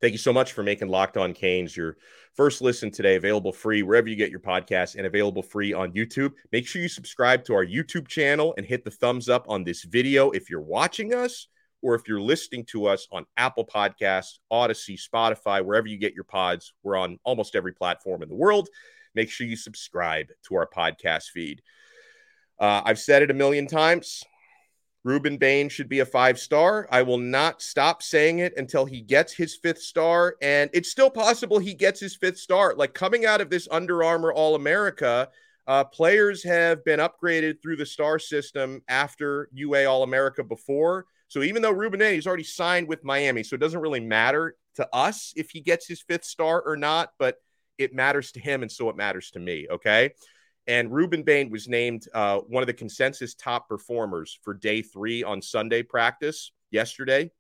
Thank 0.01 0.13
you 0.13 0.19
so 0.19 0.33
much 0.33 0.53
for 0.53 0.63
making 0.63 0.89
Locked 0.89 1.19
On 1.19 1.35
Canes 1.35 1.77
your 1.77 1.99
first 2.35 2.63
listen 2.63 2.91
today. 2.91 3.17
Available 3.17 3.53
free 3.53 3.83
wherever 3.83 4.09
you 4.09 4.17
get 4.17 4.31
your 4.31 4.41
podcasts 4.41 4.97
and 4.97 5.07
available 5.07 5.43
free 5.43 5.75
on 5.75 5.93
YouTube. 5.93 6.33
Make 6.53 6.67
sure 6.67 6.81
you 6.81 6.89
subscribe 6.89 7.45
to 7.45 7.55
our 7.55 7.67
YouTube 7.67 8.09
channel 8.09 8.55
and 8.57 8.65
hit 8.65 8.83
the 8.83 8.91
thumbs 8.91 9.29
up 9.29 9.45
on 9.49 9.63
this 9.63 9.83
video 9.85 10.31
if 10.31 10.49
you're 10.49 10.63
watching 10.63 11.13
us 11.13 11.49
or 11.83 11.95
if 11.95 12.09
you're 12.09 12.21
listening 12.21 12.65
to 12.67 12.87
us 12.87 13.07
on 13.13 13.27
Apple 13.37 13.67
Podcasts, 13.67 14.39
Audacy, 14.51 14.99
Spotify, 14.99 15.63
wherever 15.63 15.87
you 15.87 15.99
get 15.99 16.15
your 16.15 16.25
pods, 16.25 16.73
we're 16.83 16.97
on 16.97 17.19
almost 17.25 17.55
every 17.55 17.73
platform 17.73 18.23
in 18.23 18.31
the 18.31 18.35
world. 18.35 18.69
Make 19.15 19.29
sure 19.29 19.47
you 19.47 19.57
subscribe 19.57 20.29
to 20.49 20.55
our 20.55 20.67
podcast 20.67 21.25
feed. 21.25 21.61
Uh, 22.59 22.83
I've 22.85 22.99
said 22.99 23.23
it 23.23 23.31
a 23.31 23.35
million 23.35 23.67
times. 23.67 24.23
Rueben 25.07 25.39
Bain 25.39 25.69
should 25.69 25.89
be 25.89 26.01
a 26.01 26.07
five 26.07 26.39
star. 26.39 26.87
I 26.91 27.03
will 27.03 27.19
not 27.19 27.63
stop 27.63 28.03
saying 28.03 28.41
it 28.41 28.53
until 28.57 28.85
he 28.85 29.01
gets 29.01 29.33
his 29.33 29.57
fifth 29.57 29.81
star. 29.81 30.37
And 30.43 30.69
it's 30.75 30.91
still 30.91 31.11
possible 31.11 31.59
he 31.59 31.75
gets 31.75 32.01
his 32.01 32.17
fifth 32.17 32.39
star. 32.39 32.75
Like 32.77 32.93
coming 32.93 33.25
out 33.25 33.41
of 33.41 33.49
this 33.49 33.67
Under 33.71 34.05
Armour 34.05 34.33
All 34.33 34.55
America, 34.55 35.29
uh, 35.67 35.85
players 35.85 36.45
have 36.45 36.85
been 36.85 37.01
upgraded 37.01 37.63
through 37.63 37.77
the 37.77 37.87
star 37.87 38.19
system 38.19 38.83
after 38.89 39.49
UA 39.53 39.87
All 39.87 40.03
America 40.03 40.45
before. 40.45 41.07
So 41.29 41.43
even 41.43 41.63
though 41.63 41.75
Rueben 41.75 41.99
Bain, 41.99 42.15
he's 42.15 42.27
already 42.27 42.43
signed 42.43 42.89
with 42.89 43.05
Miami, 43.05 43.43
so 43.43 43.55
it 43.55 43.61
doesn't 43.61 43.81
really 43.81 44.01
matter 44.01 44.57
to 44.75 44.89
us 44.93 45.33
if 45.37 45.51
he 45.51 45.61
gets 45.61 45.87
his 45.87 46.03
fifth 46.03 46.25
star 46.25 46.61
or 46.61 46.77
not, 46.77 47.13
but 47.19 47.37
it 47.79 47.95
matters 47.95 48.33
to 48.33 48.41
him, 48.41 48.63
and 48.63 48.71
so 48.71 48.89
it 48.91 48.97
matters 48.97 49.31
to 49.31 49.39
me. 49.39 49.67
Okay. 49.71 50.11
And 50.71 50.89
Rueben 50.89 51.25
Bain 51.25 51.51
was 51.51 51.67
named 51.67 52.07
uh, 52.15 52.39
one 52.39 52.63
of 52.63 52.69
the 52.69 52.73
consensus 52.73 53.35
top 53.35 53.69
performers 53.69 54.39
for 54.45 54.55
day 54.55 54.83
three 54.83 55.25
on 55.25 55.43
Sunday 55.43 55.83
practice 55.83 56.53
yesterday. 56.71 57.33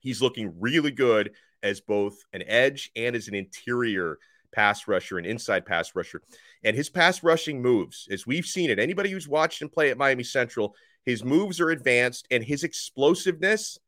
He's 0.00 0.20
looking 0.20 0.52
really 0.60 0.90
good 0.90 1.32
as 1.62 1.80
both 1.80 2.18
an 2.34 2.42
edge 2.46 2.90
and 2.94 3.16
as 3.16 3.26
an 3.26 3.34
interior 3.34 4.18
pass 4.54 4.86
rusher, 4.86 5.16
an 5.16 5.24
inside 5.24 5.64
pass 5.64 5.94
rusher. 5.94 6.20
And 6.62 6.76
his 6.76 6.90
pass 6.90 7.22
rushing 7.22 7.62
moves, 7.62 8.06
as 8.10 8.26
we've 8.26 8.44
seen 8.44 8.68
it, 8.68 8.78
anybody 8.78 9.10
who's 9.10 9.26
watched 9.26 9.62
him 9.62 9.70
play 9.70 9.90
at 9.90 9.96
Miami 9.96 10.22
Central, 10.22 10.76
his 11.06 11.24
moves 11.24 11.60
are 11.60 11.70
advanced, 11.70 12.28
and 12.30 12.44
his 12.44 12.64
explosiveness 12.64 13.78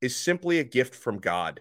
is 0.00 0.16
simply 0.16 0.58
a 0.58 0.64
gift 0.64 0.94
from 0.94 1.18
God. 1.18 1.60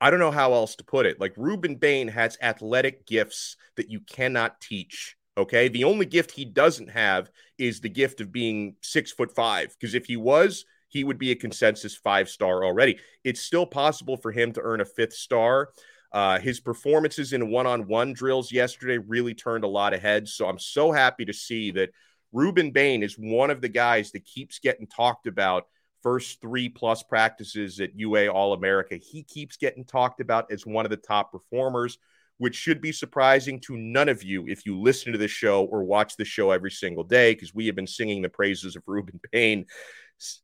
I 0.00 0.10
don't 0.10 0.18
know 0.18 0.32
how 0.32 0.54
else 0.54 0.74
to 0.74 0.84
put 0.84 1.06
it. 1.06 1.20
Like 1.20 1.36
Rueben 1.36 1.78
Bain 1.78 2.08
has 2.08 2.36
athletic 2.42 3.06
gifts 3.06 3.56
that 3.76 3.90
you 3.90 4.00
cannot 4.00 4.60
teach. 4.60 5.14
Okay. 5.38 5.68
The 5.68 5.84
only 5.84 6.04
gift 6.04 6.32
he 6.32 6.44
doesn't 6.44 6.90
have 6.90 7.30
is 7.58 7.80
the 7.80 7.88
gift 7.88 8.20
of 8.20 8.32
being 8.32 8.74
six 8.82 9.12
foot 9.12 9.34
five. 9.34 9.74
Because 9.78 9.94
if 9.94 10.04
he 10.04 10.16
was, 10.16 10.64
he 10.88 11.04
would 11.04 11.18
be 11.18 11.30
a 11.30 11.36
consensus 11.36 11.94
five 11.94 12.28
star 12.28 12.64
already. 12.64 12.98
It's 13.22 13.40
still 13.40 13.66
possible 13.66 14.16
for 14.16 14.32
him 14.32 14.52
to 14.52 14.60
earn 14.60 14.80
a 14.80 14.84
fifth 14.84 15.14
star. 15.14 15.70
Uh, 16.10 16.38
his 16.38 16.58
performances 16.58 17.32
in 17.32 17.50
one 17.50 17.66
on 17.66 17.86
one 17.86 18.14
drills 18.14 18.50
yesterday 18.50 18.98
really 18.98 19.34
turned 19.34 19.62
a 19.62 19.68
lot 19.68 19.94
of 19.94 20.00
heads. 20.00 20.32
So 20.32 20.48
I'm 20.48 20.58
so 20.58 20.90
happy 20.90 21.24
to 21.26 21.32
see 21.32 21.70
that 21.72 21.90
Rueben 22.34 22.72
Bain 22.72 23.02
is 23.02 23.14
one 23.14 23.50
of 23.50 23.60
the 23.60 23.68
guys 23.68 24.10
that 24.12 24.24
keeps 24.24 24.58
getting 24.58 24.86
talked 24.86 25.26
about 25.26 25.66
first 26.02 26.40
three 26.40 26.68
plus 26.68 27.02
practices 27.02 27.80
at 27.80 27.94
UA 27.94 28.28
All 28.28 28.54
America. 28.54 28.96
He 28.96 29.22
keeps 29.22 29.56
getting 29.56 29.84
talked 29.84 30.20
about 30.20 30.50
as 30.50 30.66
one 30.66 30.86
of 30.86 30.90
the 30.90 30.96
top 30.96 31.32
performers, 31.32 31.98
which 32.38 32.56
should 32.56 32.80
be 32.80 32.92
surprising 32.92 33.60
to 33.60 33.76
none 33.76 34.08
of 34.08 34.22
you 34.22 34.46
if 34.46 34.64
you 34.64 34.80
listen 34.80 35.12
to 35.12 35.18
this 35.18 35.30
show 35.30 35.64
or 35.64 35.84
watch 35.84 36.16
the 36.16 36.24
show 36.24 36.50
every 36.50 36.70
single 36.70 37.04
day, 37.04 37.34
because 37.34 37.54
we 37.54 37.66
have 37.66 37.76
been 37.76 37.86
singing 37.86 38.22
the 38.22 38.28
praises 38.28 38.76
of 38.76 38.84
Rueben 38.86 39.20
Bain 39.30 39.66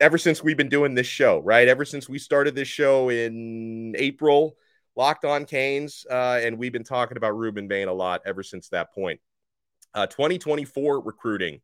ever 0.00 0.18
since 0.18 0.42
we've 0.42 0.56
been 0.56 0.68
doing 0.68 0.94
this 0.94 1.06
show, 1.06 1.38
right? 1.40 1.66
Ever 1.66 1.84
since 1.84 2.08
we 2.08 2.18
started 2.18 2.54
this 2.54 2.68
show 2.68 3.08
in 3.08 3.94
April, 3.96 4.56
Locked 4.96 5.24
on 5.24 5.44
Canes, 5.44 6.06
uh, 6.08 6.38
and 6.40 6.56
we've 6.56 6.72
been 6.72 6.84
talking 6.84 7.16
about 7.16 7.32
Rueben 7.32 7.66
Bain 7.66 7.88
a 7.88 7.92
lot 7.92 8.22
ever 8.24 8.44
since 8.44 8.68
that 8.68 8.94
point. 8.94 9.20
Uh, 9.92 10.06
2024 10.06 11.00
recruiting. 11.00 11.60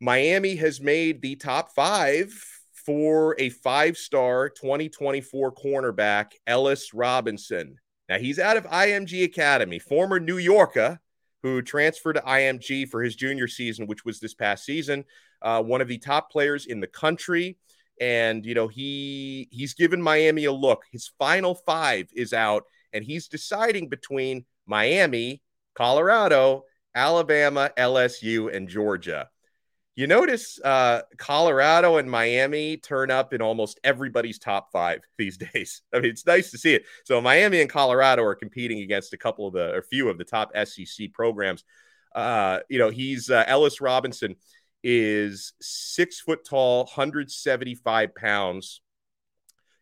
Miami 0.00 0.56
has 0.56 0.80
made 0.80 1.22
the 1.22 1.36
top 1.36 1.72
five 1.72 2.32
for 2.72 3.36
a 3.38 3.50
five 3.50 3.96
star 3.96 4.48
2024 4.48 5.54
cornerback, 5.54 6.32
Ellis 6.46 6.92
Robinson. 6.92 7.76
Now, 8.10 8.18
he's 8.18 8.40
out 8.40 8.56
of 8.58 8.66
IMG 8.66 9.24
Academy, 9.24 9.78
former 9.78 10.20
New 10.20 10.38
Yorker 10.38 11.00
who 11.42 11.62
transferred 11.62 12.14
to 12.14 12.20
IMG 12.22 12.88
for 12.88 13.02
his 13.02 13.16
junior 13.16 13.48
season, 13.48 13.86
which 13.86 14.04
was 14.04 14.20
this 14.20 14.34
past 14.34 14.64
season. 14.64 15.04
Uh, 15.40 15.62
one 15.62 15.80
of 15.80 15.88
the 15.88 15.96
top 15.96 16.30
players 16.30 16.66
in 16.66 16.80
the 16.80 16.86
country. 16.86 17.56
and 18.00 18.46
you 18.46 18.54
know 18.54 18.66
he 18.66 19.48
he's 19.50 19.74
given 19.74 20.02
Miami 20.02 20.46
a 20.46 20.52
look. 20.52 20.84
His 20.90 21.12
final 21.18 21.54
five 21.54 22.08
is 22.14 22.32
out, 22.32 22.64
and 22.92 23.04
he's 23.04 23.28
deciding 23.28 23.88
between 23.88 24.44
Miami, 24.66 25.42
Colorado, 25.74 26.64
Alabama, 26.94 27.70
LSU, 27.76 28.54
and 28.54 28.68
Georgia. 28.68 29.28
You 30.00 30.06
notice 30.06 30.58
uh, 30.64 31.02
Colorado 31.18 31.98
and 31.98 32.10
Miami 32.10 32.78
turn 32.78 33.10
up 33.10 33.34
in 33.34 33.42
almost 33.42 33.78
everybody's 33.84 34.38
top 34.38 34.72
five 34.72 35.00
these 35.18 35.36
days. 35.36 35.82
I 35.92 36.00
mean, 36.00 36.10
it's 36.10 36.24
nice 36.24 36.50
to 36.52 36.58
see 36.58 36.74
it. 36.74 36.84
So 37.04 37.20
Miami 37.20 37.60
and 37.60 37.68
Colorado 37.68 38.22
are 38.22 38.34
competing 38.34 38.80
against 38.80 39.12
a 39.12 39.18
couple 39.18 39.46
of 39.46 39.52
the, 39.52 39.74
or 39.74 39.80
a 39.80 39.82
few 39.82 40.08
of 40.08 40.16
the 40.16 40.24
top 40.24 40.52
SEC 40.56 41.12
programs. 41.12 41.64
Uh, 42.14 42.60
you 42.70 42.78
know, 42.78 42.88
he's 42.88 43.28
uh, 43.28 43.44
Ellis 43.46 43.82
Robinson 43.82 44.36
is 44.82 45.52
six 45.60 46.18
foot 46.18 46.46
tall, 46.48 46.84
175 46.84 48.14
pounds. 48.14 48.80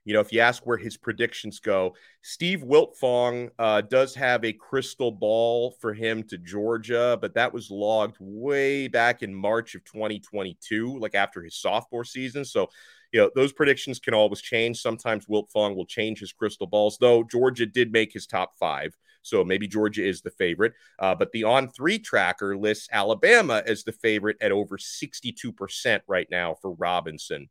You 0.09 0.15
know, 0.15 0.21
if 0.21 0.33
you 0.33 0.41
ask 0.41 0.67
where 0.67 0.79
his 0.79 0.97
predictions 0.97 1.61
go, 1.61 1.95
Steve 2.23 2.61
Wiltfong 2.61 3.51
uh, 3.59 3.83
does 3.83 4.15
have 4.15 4.43
a 4.43 4.55
crystal 4.55 5.13
ball 5.13 5.77
for 5.83 5.93
him 5.93 6.23
to 6.29 6.39
Georgia, 6.39 7.19
but 7.21 7.35
that 7.35 7.53
was 7.53 7.71
logged 7.71 8.17
way 8.19 8.89
back 8.89 9.23
in 9.23 9.35
March 9.35 9.75
of 9.75 9.85
2022, 9.85 10.99
like 10.99 11.15
after 11.15 11.43
his 11.43 11.57
sophomore 11.57 12.05
season. 12.05 12.43
So, 12.47 12.71
you 13.13 13.21
know, 13.21 13.31
those 13.35 13.53
predictions 13.53 13.99
can 13.99 14.15
always 14.15 14.41
change. 14.41 14.81
Sometimes 14.81 15.27
Wiltfong 15.27 15.77
will 15.77 15.85
change 15.85 16.21
his 16.21 16.33
crystal 16.33 16.67
balls, 16.67 16.97
though 16.99 17.23
Georgia 17.23 17.67
did 17.67 17.93
make 17.93 18.11
his 18.11 18.27
top 18.27 18.55
five. 18.59 18.97
So 19.21 19.45
maybe 19.45 19.69
Georgia 19.69 20.09
is 20.09 20.23
the 20.23 20.31
favorite. 20.31 20.73
Uh, 20.99 21.17
but 21.17 21.33
the 21.33 21.43
On3 21.43 22.03
tracker 22.03 22.57
lists 22.57 22.89
Alabama 22.91 23.63
as 23.67 23.85
the 23.85 23.93
favorite 23.93 24.39
at 24.41 24.53
over 24.53 24.79
62% 24.79 26.01
right 26.07 26.29
now 26.31 26.57
for 26.63 26.73
Robinson. 26.73 27.51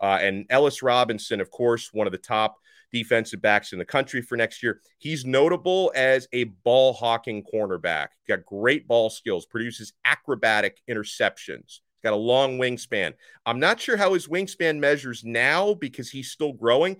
Uh, 0.00 0.18
and 0.20 0.46
Ellis 0.50 0.82
Robinson, 0.82 1.40
of 1.40 1.50
course, 1.50 1.90
one 1.92 2.06
of 2.06 2.12
the 2.12 2.18
top 2.18 2.56
defensive 2.92 3.42
backs 3.42 3.72
in 3.72 3.78
the 3.78 3.84
country 3.84 4.22
for 4.22 4.36
next 4.36 4.62
year. 4.62 4.80
He's 4.98 5.24
notable 5.24 5.92
as 5.94 6.28
a 6.32 6.44
ball 6.44 6.92
hawking 6.92 7.42
cornerback. 7.42 8.08
Got 8.28 8.44
great 8.44 8.86
ball 8.86 9.10
skills, 9.10 9.46
produces 9.46 9.92
acrobatic 10.04 10.78
interceptions. 10.88 11.66
He's 11.66 12.02
got 12.02 12.12
a 12.12 12.16
long 12.16 12.58
wingspan. 12.58 13.14
I'm 13.44 13.60
not 13.60 13.80
sure 13.80 13.96
how 13.96 14.14
his 14.14 14.28
wingspan 14.28 14.78
measures 14.78 15.24
now 15.24 15.74
because 15.74 16.10
he's 16.10 16.30
still 16.30 16.52
growing. 16.52 16.96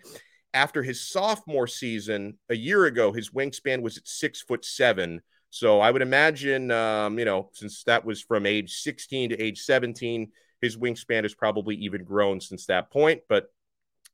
After 0.55 0.83
his 0.83 1.07
sophomore 1.09 1.67
season 1.67 2.39
a 2.49 2.57
year 2.57 2.87
ago, 2.87 3.13
his 3.13 3.31
wingspan 3.31 3.83
was 3.83 3.99
at 3.99 4.09
six 4.09 4.43
foot 4.43 4.65
seven. 4.65 5.21
So 5.51 5.81
I 5.81 5.91
would 5.91 6.03
imagine, 6.03 6.71
um, 6.71 7.19
you 7.19 7.25
know, 7.25 7.51
since 7.53 7.85
that 7.85 8.05
was 8.05 8.21
from 8.21 8.47
age 8.47 8.73
16 8.81 9.31
to 9.31 9.41
age 9.41 9.61
17, 9.61 10.31
his 10.61 10.77
wingspan 10.77 11.23
has 11.23 11.35
probably 11.35 11.77
even 11.77 12.05
grown 12.05 12.41
since 12.41 12.67
that 12.67 12.91
point, 12.91 13.23
but 13.29 13.53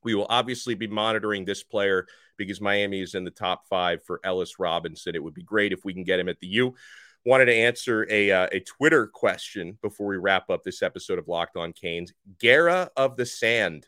we 0.04 0.14
will 0.14 0.26
obviously 0.28 0.74
be 0.74 0.86
monitoring 0.86 1.44
this 1.44 1.62
player 1.62 2.06
because 2.36 2.60
Miami 2.60 3.00
is 3.00 3.14
in 3.14 3.24
the 3.24 3.30
top 3.30 3.66
five 3.68 4.02
for 4.04 4.20
Ellis 4.24 4.58
Robinson. 4.58 5.14
It 5.14 5.22
would 5.22 5.34
be 5.34 5.42
great 5.42 5.72
if 5.72 5.84
we 5.84 5.94
can 5.94 6.04
get 6.04 6.18
him 6.18 6.28
at 6.28 6.40
the 6.40 6.48
U. 6.48 6.74
Wanted 7.24 7.44
to 7.46 7.54
answer 7.54 8.06
a, 8.10 8.32
uh, 8.32 8.48
a 8.50 8.60
Twitter 8.60 9.06
question 9.06 9.78
before 9.80 10.08
we 10.08 10.16
wrap 10.16 10.50
up 10.50 10.64
this 10.64 10.82
episode 10.82 11.20
of 11.20 11.28
Locked 11.28 11.56
On 11.56 11.72
Canes. 11.72 12.12
Gara 12.40 12.90
of 12.96 13.16
the 13.16 13.26
Sand 13.26 13.86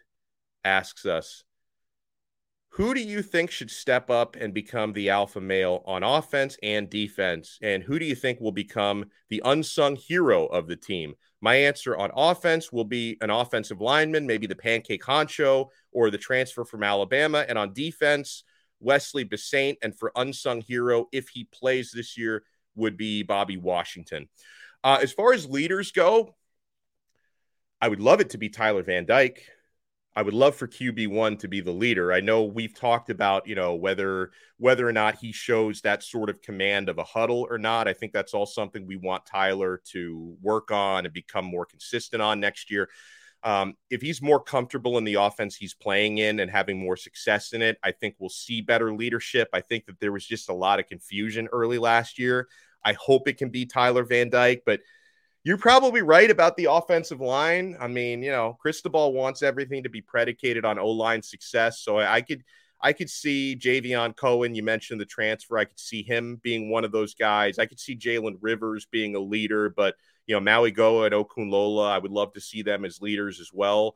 asks 0.64 1.04
us, 1.04 1.42
who 2.68 2.92
do 2.92 3.00
you 3.00 3.22
think 3.22 3.52
should 3.52 3.70
step 3.70 4.10
up 4.10 4.34
and 4.34 4.52
become 4.52 4.92
the 4.92 5.10
alpha 5.10 5.40
male 5.40 5.82
on 5.86 6.02
offense 6.02 6.56
and 6.60 6.90
defense? 6.90 7.56
And 7.62 7.84
who 7.84 8.00
do 8.00 8.04
you 8.04 8.16
think 8.16 8.40
will 8.40 8.52
become 8.52 9.06
the 9.28 9.42
unsung 9.44 9.94
hero 9.94 10.46
of 10.46 10.66
the 10.66 10.74
team? 10.74 11.14
My 11.44 11.56
answer 11.56 11.94
on 11.94 12.10
offense 12.16 12.72
will 12.72 12.86
be 12.86 13.18
an 13.20 13.28
offensive 13.28 13.82
lineman, 13.82 14.26
maybe 14.26 14.46
the 14.46 14.56
pancake 14.56 15.04
honcho 15.04 15.68
or 15.92 16.08
the 16.08 16.16
transfer 16.16 16.64
from 16.64 16.82
Alabama. 16.82 17.44
And 17.46 17.58
on 17.58 17.74
defense, 17.74 18.44
Wesley 18.80 19.26
Bissainthe. 19.26 19.76
And 19.82 19.94
for 19.94 20.10
unsung 20.16 20.62
hero, 20.62 21.06
if 21.12 21.28
he 21.28 21.44
plays 21.44 21.92
this 21.92 22.16
year, 22.16 22.44
would 22.76 22.96
be 22.96 23.24
Bobby 23.24 23.58
Washington. 23.58 24.30
Uh, 24.82 25.00
as 25.02 25.12
far 25.12 25.34
as 25.34 25.46
leaders 25.46 25.92
go, 25.92 26.34
I 27.78 27.88
would 27.88 28.00
love 28.00 28.20
it 28.20 28.30
to 28.30 28.38
be 28.38 28.48
Tyler 28.48 28.82
Van 28.82 29.04
Dyke. 29.04 29.46
I 30.16 30.22
would 30.22 30.34
love 30.34 30.54
for 30.54 30.68
QB1 30.68 31.40
to 31.40 31.48
be 31.48 31.60
the 31.60 31.72
leader. 31.72 32.12
I 32.12 32.20
know 32.20 32.44
we've 32.44 32.74
talked 32.74 33.10
about, 33.10 33.48
you 33.48 33.56
know, 33.56 33.74
whether 33.74 34.30
whether 34.58 34.86
or 34.86 34.92
not 34.92 35.16
he 35.16 35.32
shows 35.32 35.80
that 35.80 36.04
sort 36.04 36.30
of 36.30 36.40
command 36.40 36.88
of 36.88 36.98
a 36.98 37.04
huddle 37.04 37.46
or 37.50 37.58
not. 37.58 37.88
I 37.88 37.92
think 37.92 38.12
that's 38.12 38.32
all 38.32 38.46
something 38.46 38.86
we 38.86 38.96
want 38.96 39.26
Tyler 39.26 39.82
to 39.92 40.36
work 40.40 40.70
on 40.70 41.04
and 41.04 41.12
become 41.12 41.44
more 41.44 41.66
consistent 41.66 42.22
on 42.22 42.38
next 42.38 42.70
year. 42.70 42.88
Um, 43.42 43.74
if 43.90 44.00
he's 44.00 44.22
more 44.22 44.40
comfortable 44.40 44.96
in 44.96 45.04
the 45.04 45.14
offense 45.14 45.54
he's 45.54 45.74
playing 45.74 46.18
in 46.18 46.40
and 46.40 46.50
having 46.50 46.78
more 46.78 46.96
success 46.96 47.52
in 47.52 47.60
it, 47.60 47.76
I 47.82 47.90
think 47.90 48.14
we'll 48.18 48.30
see 48.30 48.62
better 48.62 48.94
leadership. 48.94 49.48
I 49.52 49.60
think 49.60 49.84
that 49.86 50.00
there 50.00 50.12
was 50.12 50.24
just 50.24 50.48
a 50.48 50.54
lot 50.54 50.78
of 50.78 50.86
confusion 50.86 51.48
early 51.52 51.76
last 51.76 52.18
year. 52.18 52.48
I 52.84 52.94
hope 52.94 53.28
it 53.28 53.36
can 53.36 53.50
be 53.50 53.66
Tyler 53.66 54.04
Van 54.04 54.30
Dyke, 54.30 54.62
but 54.64 54.80
you're 55.44 55.58
probably 55.58 56.00
right 56.00 56.30
about 56.30 56.56
the 56.56 56.70
offensive 56.70 57.20
line. 57.20 57.76
I 57.78 57.86
mean, 57.86 58.22
you 58.22 58.30
know, 58.30 58.56
Cristobal 58.60 59.12
wants 59.12 59.42
everything 59.42 59.82
to 59.82 59.90
be 59.90 60.00
predicated 60.00 60.64
on 60.64 60.78
O 60.78 60.88
line 60.88 61.22
success. 61.22 61.80
So 61.80 61.98
I, 61.98 62.16
I 62.16 62.20
could 62.22 62.42
I 62.80 62.92
could 62.92 63.10
see 63.10 63.56
Javion 63.56 64.16
Cohen. 64.16 64.54
You 64.54 64.62
mentioned 64.62 65.00
the 65.00 65.06
transfer. 65.06 65.58
I 65.58 65.66
could 65.66 65.78
see 65.78 66.02
him 66.02 66.40
being 66.42 66.70
one 66.70 66.84
of 66.84 66.92
those 66.92 67.14
guys. 67.14 67.58
I 67.58 67.66
could 67.66 67.78
see 67.78 67.96
Jalen 67.96 68.38
Rivers 68.40 68.86
being 68.90 69.16
a 69.16 69.20
leader, 69.20 69.68
but 69.70 69.94
you 70.26 70.38
know, 70.38 70.40
Mauigoa 70.40 71.06
and 71.06 71.14
Okunlola, 71.14 71.90
I 71.90 71.98
would 71.98 72.10
love 72.10 72.32
to 72.32 72.40
see 72.40 72.62
them 72.62 72.84
as 72.84 73.02
leaders 73.02 73.38
as 73.38 73.50
well. 73.52 73.94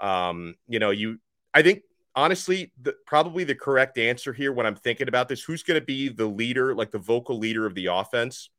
Um, 0.00 0.56
you 0.68 0.80
know, 0.80 0.90
you 0.90 1.20
I 1.54 1.62
think 1.62 1.82
honestly, 2.16 2.72
the, 2.82 2.96
probably 3.06 3.44
the 3.44 3.54
correct 3.54 3.98
answer 3.98 4.32
here 4.32 4.52
when 4.52 4.66
I'm 4.66 4.74
thinking 4.74 5.06
about 5.06 5.28
this, 5.28 5.42
who's 5.42 5.62
going 5.62 5.80
to 5.80 5.86
be 5.86 6.08
the 6.08 6.26
leader, 6.26 6.74
like 6.74 6.90
the 6.90 6.98
vocal 6.98 7.38
leader 7.38 7.66
of 7.66 7.76
the 7.76 7.86
offense? 7.86 8.50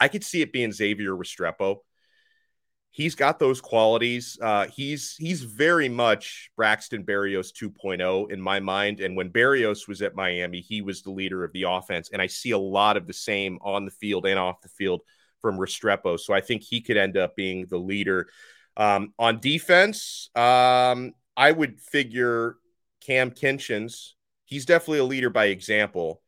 I 0.00 0.08
could 0.08 0.24
see 0.24 0.42
it 0.42 0.52
being 0.52 0.72
Xavier 0.72 1.12
Restrepo. 1.12 1.78
He's 2.90 3.16
got 3.16 3.40
those 3.40 3.60
qualities. 3.60 4.38
Uh, 4.40 4.66
he's 4.68 5.16
he's 5.16 5.42
very 5.42 5.88
much 5.88 6.50
Braxton 6.56 7.04
Berrios 7.04 7.52
2.0 7.52 8.30
in 8.30 8.40
my 8.40 8.60
mind. 8.60 9.00
And 9.00 9.16
when 9.16 9.30
Barrios 9.30 9.88
was 9.88 10.00
at 10.00 10.14
Miami, 10.14 10.60
he 10.60 10.80
was 10.80 11.02
the 11.02 11.10
leader 11.10 11.42
of 11.42 11.52
the 11.52 11.64
offense. 11.64 12.10
And 12.12 12.22
I 12.22 12.28
see 12.28 12.52
a 12.52 12.58
lot 12.58 12.96
of 12.96 13.08
the 13.08 13.12
same 13.12 13.58
on 13.62 13.84
the 13.84 13.90
field 13.90 14.26
and 14.26 14.38
off 14.38 14.60
the 14.60 14.68
field 14.68 15.00
from 15.40 15.58
Restrepo. 15.58 16.18
So 16.20 16.32
I 16.32 16.40
think 16.40 16.62
he 16.62 16.80
could 16.80 16.96
end 16.96 17.16
up 17.16 17.34
being 17.34 17.66
the 17.66 17.78
leader. 17.78 18.28
Um, 18.76 19.12
on 19.18 19.40
defense, 19.40 20.30
um, 20.36 21.14
I 21.36 21.50
would 21.50 21.80
figure 21.80 22.56
Cam 23.00 23.30
Kinchens. 23.30 24.12
He's 24.44 24.66
definitely 24.66 25.00
a 25.00 25.04
leader 25.04 25.30
by 25.30 25.46
example 25.46 26.22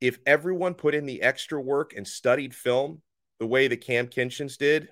if 0.00 0.18
everyone 0.26 0.74
put 0.74 0.94
in 0.94 1.06
the 1.06 1.22
extra 1.22 1.60
work 1.60 1.94
and 1.96 2.06
studied 2.06 2.54
film 2.54 3.02
the 3.38 3.46
way 3.46 3.68
that 3.68 3.78
Cam 3.78 4.08
Kinchens 4.08 4.56
did, 4.58 4.88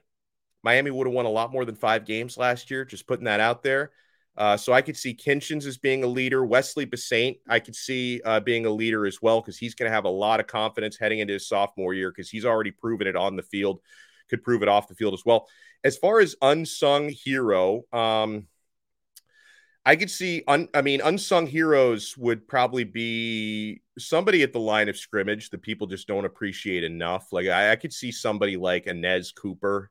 Miami 0.62 0.90
would 0.90 1.06
have 1.06 1.14
won 1.14 1.26
a 1.26 1.30
lot 1.30 1.52
more 1.52 1.64
than 1.64 1.74
five 1.74 2.06
games 2.06 2.38
last 2.38 2.70
year. 2.70 2.84
Just 2.84 3.06
putting 3.06 3.26
that 3.26 3.40
out 3.40 3.62
there. 3.62 3.90
Uh, 4.36 4.56
so 4.56 4.72
I 4.72 4.82
could 4.82 4.96
see 4.96 5.14
Kinchens 5.14 5.66
as 5.66 5.76
being 5.78 6.02
a 6.02 6.08
leader. 6.08 6.44
Wesley 6.44 6.86
Bissainthe, 6.86 7.38
I 7.48 7.60
could 7.60 7.76
see 7.76 8.20
uh, 8.24 8.40
being 8.40 8.66
a 8.66 8.70
leader 8.70 9.06
as 9.06 9.22
well 9.22 9.40
because 9.40 9.58
he's 9.58 9.74
going 9.74 9.88
to 9.88 9.94
have 9.94 10.06
a 10.06 10.10
lot 10.10 10.40
of 10.40 10.46
confidence 10.46 10.96
heading 10.96 11.20
into 11.20 11.34
his 11.34 11.46
sophomore 11.46 11.94
year 11.94 12.10
because 12.10 12.30
he's 12.30 12.44
already 12.44 12.72
proven 12.72 13.06
it 13.06 13.14
on 13.14 13.36
the 13.36 13.42
field, 13.42 13.80
could 14.28 14.42
prove 14.42 14.62
it 14.62 14.68
off 14.68 14.88
the 14.88 14.94
field 14.94 15.14
as 15.14 15.22
well. 15.24 15.46
As 15.84 15.96
far 15.98 16.18
as 16.18 16.34
unsung 16.42 17.10
hero, 17.10 17.82
um, 17.92 18.48
I 19.86 19.96
could 19.96 20.10
see, 20.10 20.42
un, 20.48 20.68
I 20.72 20.80
mean, 20.80 21.00
unsung 21.02 21.46
heroes 21.46 22.16
would 22.16 22.48
probably 22.48 22.84
be 22.84 23.82
somebody 23.98 24.42
at 24.42 24.52
the 24.52 24.60
line 24.60 24.88
of 24.88 24.96
scrimmage 24.96 25.50
that 25.50 25.62
people 25.62 25.86
just 25.86 26.08
don't 26.08 26.24
appreciate 26.24 26.84
enough. 26.84 27.32
Like 27.32 27.48
I, 27.48 27.72
I 27.72 27.76
could 27.76 27.92
see 27.92 28.10
somebody 28.10 28.56
like 28.56 28.86
Anez 28.86 29.34
Cooper 29.34 29.90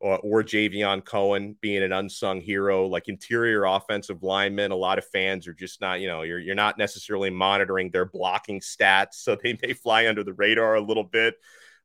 or, 0.00 0.18
or 0.18 0.42
Javion 0.42 1.04
Cohen 1.04 1.56
being 1.60 1.82
an 1.82 1.92
unsung 1.92 2.40
hero, 2.40 2.86
like 2.86 3.08
interior 3.08 3.64
offensive 3.64 4.22
linemen. 4.22 4.70
A 4.70 4.76
lot 4.76 4.98
of 4.98 5.06
fans 5.06 5.46
are 5.46 5.54
just 5.54 5.80
not, 5.82 6.00
you 6.00 6.08
know, 6.08 6.22
you're 6.22 6.38
you're 6.38 6.54
not 6.54 6.78
necessarily 6.78 7.30
monitoring 7.30 7.90
their 7.90 8.06
blocking 8.06 8.60
stats, 8.60 9.14
so 9.14 9.36
they 9.36 9.58
may 9.62 9.74
fly 9.74 10.06
under 10.06 10.24
the 10.24 10.34
radar 10.34 10.76
a 10.76 10.80
little 10.80 11.04
bit. 11.04 11.34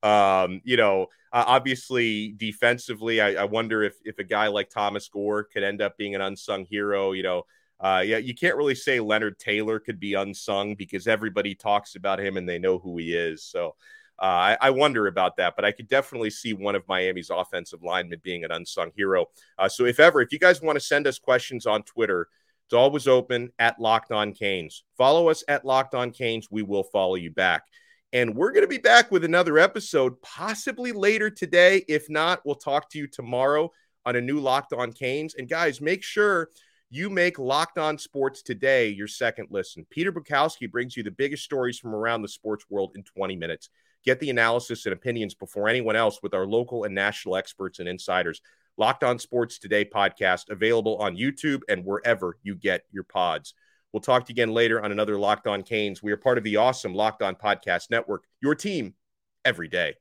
Um, 0.03 0.61
you 0.63 0.77
know, 0.77 1.07
obviously 1.31 2.33
defensively, 2.33 3.21
I, 3.21 3.41
I, 3.41 3.43
wonder 3.45 3.83
if 3.83 3.95
if 4.03 4.17
a 4.19 4.23
guy 4.23 4.47
like 4.47 4.69
Thomas 4.69 5.07
Gore 5.07 5.43
could 5.43 5.63
end 5.63 5.81
up 5.81 5.97
being 5.97 6.15
an 6.15 6.21
unsung 6.21 6.65
hero. 6.65 7.11
You 7.11 7.23
know, 7.23 7.43
uh, 7.79 8.03
yeah, 8.05 8.17
you 8.17 8.33
can't 8.33 8.55
really 8.55 8.75
say 8.75 8.99
Leonard 8.99 9.37
Taylor 9.37 9.79
could 9.79 9.99
be 9.99 10.15
unsung 10.15 10.75
because 10.75 11.07
everybody 11.07 11.53
talks 11.53 11.95
about 11.95 12.19
him 12.19 12.37
and 12.37 12.49
they 12.49 12.59
know 12.59 12.79
who 12.79 12.97
he 12.97 13.13
is. 13.13 13.43
So. 13.43 13.75
Uh, 14.19 14.55
I, 14.61 14.67
I, 14.67 14.69
wonder 14.69 15.07
about 15.07 15.37
that, 15.37 15.55
but 15.55 15.65
I 15.65 15.71
could 15.71 15.87
definitely 15.87 16.29
see 16.29 16.53
one 16.53 16.75
of 16.75 16.87
Miami's 16.87 17.31
offensive 17.31 17.81
linemen 17.81 18.21
being 18.21 18.43
an 18.43 18.51
unsung 18.51 18.91
hero. 18.95 19.25
Uh, 19.57 19.67
so, 19.67 19.85
if 19.85 19.99
ever, 19.99 20.21
if 20.21 20.31
you 20.31 20.37
guys 20.37 20.61
want 20.61 20.75
to 20.75 20.79
send 20.79 21.07
us 21.07 21.17
questions 21.17 21.65
on 21.65 21.81
Twitter, 21.81 22.27
it's 22.67 22.73
always 22.77 23.07
open 23.07 23.51
at 23.57 23.81
Locked 23.81 24.11
On 24.11 24.31
Canes. 24.31 24.83
Follow 24.95 25.29
us 25.29 25.43
at 25.47 25.65
Locked 25.65 25.95
On 25.95 26.11
Canes. 26.11 26.49
We 26.51 26.61
will 26.61 26.83
follow 26.83 27.15
you 27.15 27.31
back. 27.31 27.63
And 28.13 28.35
we're 28.35 28.51
going 28.51 28.63
to 28.63 28.67
be 28.67 28.77
back 28.77 29.09
with 29.09 29.23
another 29.23 29.57
episode, 29.57 30.21
possibly 30.21 30.91
later 30.91 31.29
today. 31.29 31.85
If 31.87 32.09
not, 32.09 32.41
we'll 32.45 32.55
talk 32.55 32.89
to 32.91 32.97
you 32.97 33.07
tomorrow 33.07 33.71
on 34.05 34.15
a 34.17 34.21
new 34.21 34.39
Locked 34.39 34.73
On 34.73 34.91
Canes. 34.91 35.35
And 35.35 35.47
guys, 35.47 35.79
make 35.79 36.03
sure 36.03 36.49
You 36.93 37.09
make 37.09 37.39
Locked 37.39 37.77
On 37.77 37.97
Sports 37.97 38.41
today 38.41 38.89
your 38.89 39.07
second 39.07 39.47
listen. 39.49 39.85
Peter 39.89 40.11
Bukowski 40.11 40.69
brings 40.69 40.97
you 40.97 41.03
the 41.03 41.11
biggest 41.11 41.43
stories 41.45 41.79
from 41.79 41.95
around 41.95 42.21
the 42.21 42.27
sports 42.27 42.65
world 42.69 42.91
in 42.95 43.03
20 43.03 43.37
minutes. 43.37 43.69
Get 44.03 44.19
the 44.19 44.29
analysis 44.29 44.85
and 44.85 44.91
opinions 44.91 45.33
before 45.33 45.69
anyone 45.69 45.95
else 45.95 46.19
with 46.21 46.33
our 46.33 46.45
local 46.45 46.83
and 46.83 46.93
national 46.93 47.37
experts 47.37 47.79
and 47.79 47.87
insiders. 47.87 48.41
Locked 48.75 49.05
On 49.05 49.19
Sports 49.19 49.57
Today 49.57 49.85
podcast 49.85 50.49
available 50.49 50.97
on 50.97 51.15
YouTube 51.15 51.61
and 51.69 51.85
wherever 51.85 52.37
you 52.43 52.55
get 52.55 52.81
your 52.91 53.03
pods. 53.03 53.53
We'll 53.93 54.01
talk 54.01 54.25
to 54.25 54.29
you 54.31 54.33
again 54.33 54.53
later 54.53 54.83
on 54.83 54.91
another 54.91 55.17
Locked 55.17 55.47
On 55.47 55.63
Canes. 55.63 56.01
We 56.01 56.11
are 56.11 56.17
part 56.17 56.37
of 56.37 56.43
the 56.43 56.57
awesome 56.57 56.93
Locked 56.93 57.21
On 57.21 57.35
Podcast 57.35 57.89
Network, 57.89 58.23
your 58.41 58.55
team 58.55 58.93
every 59.43 59.67
day. 59.67 59.95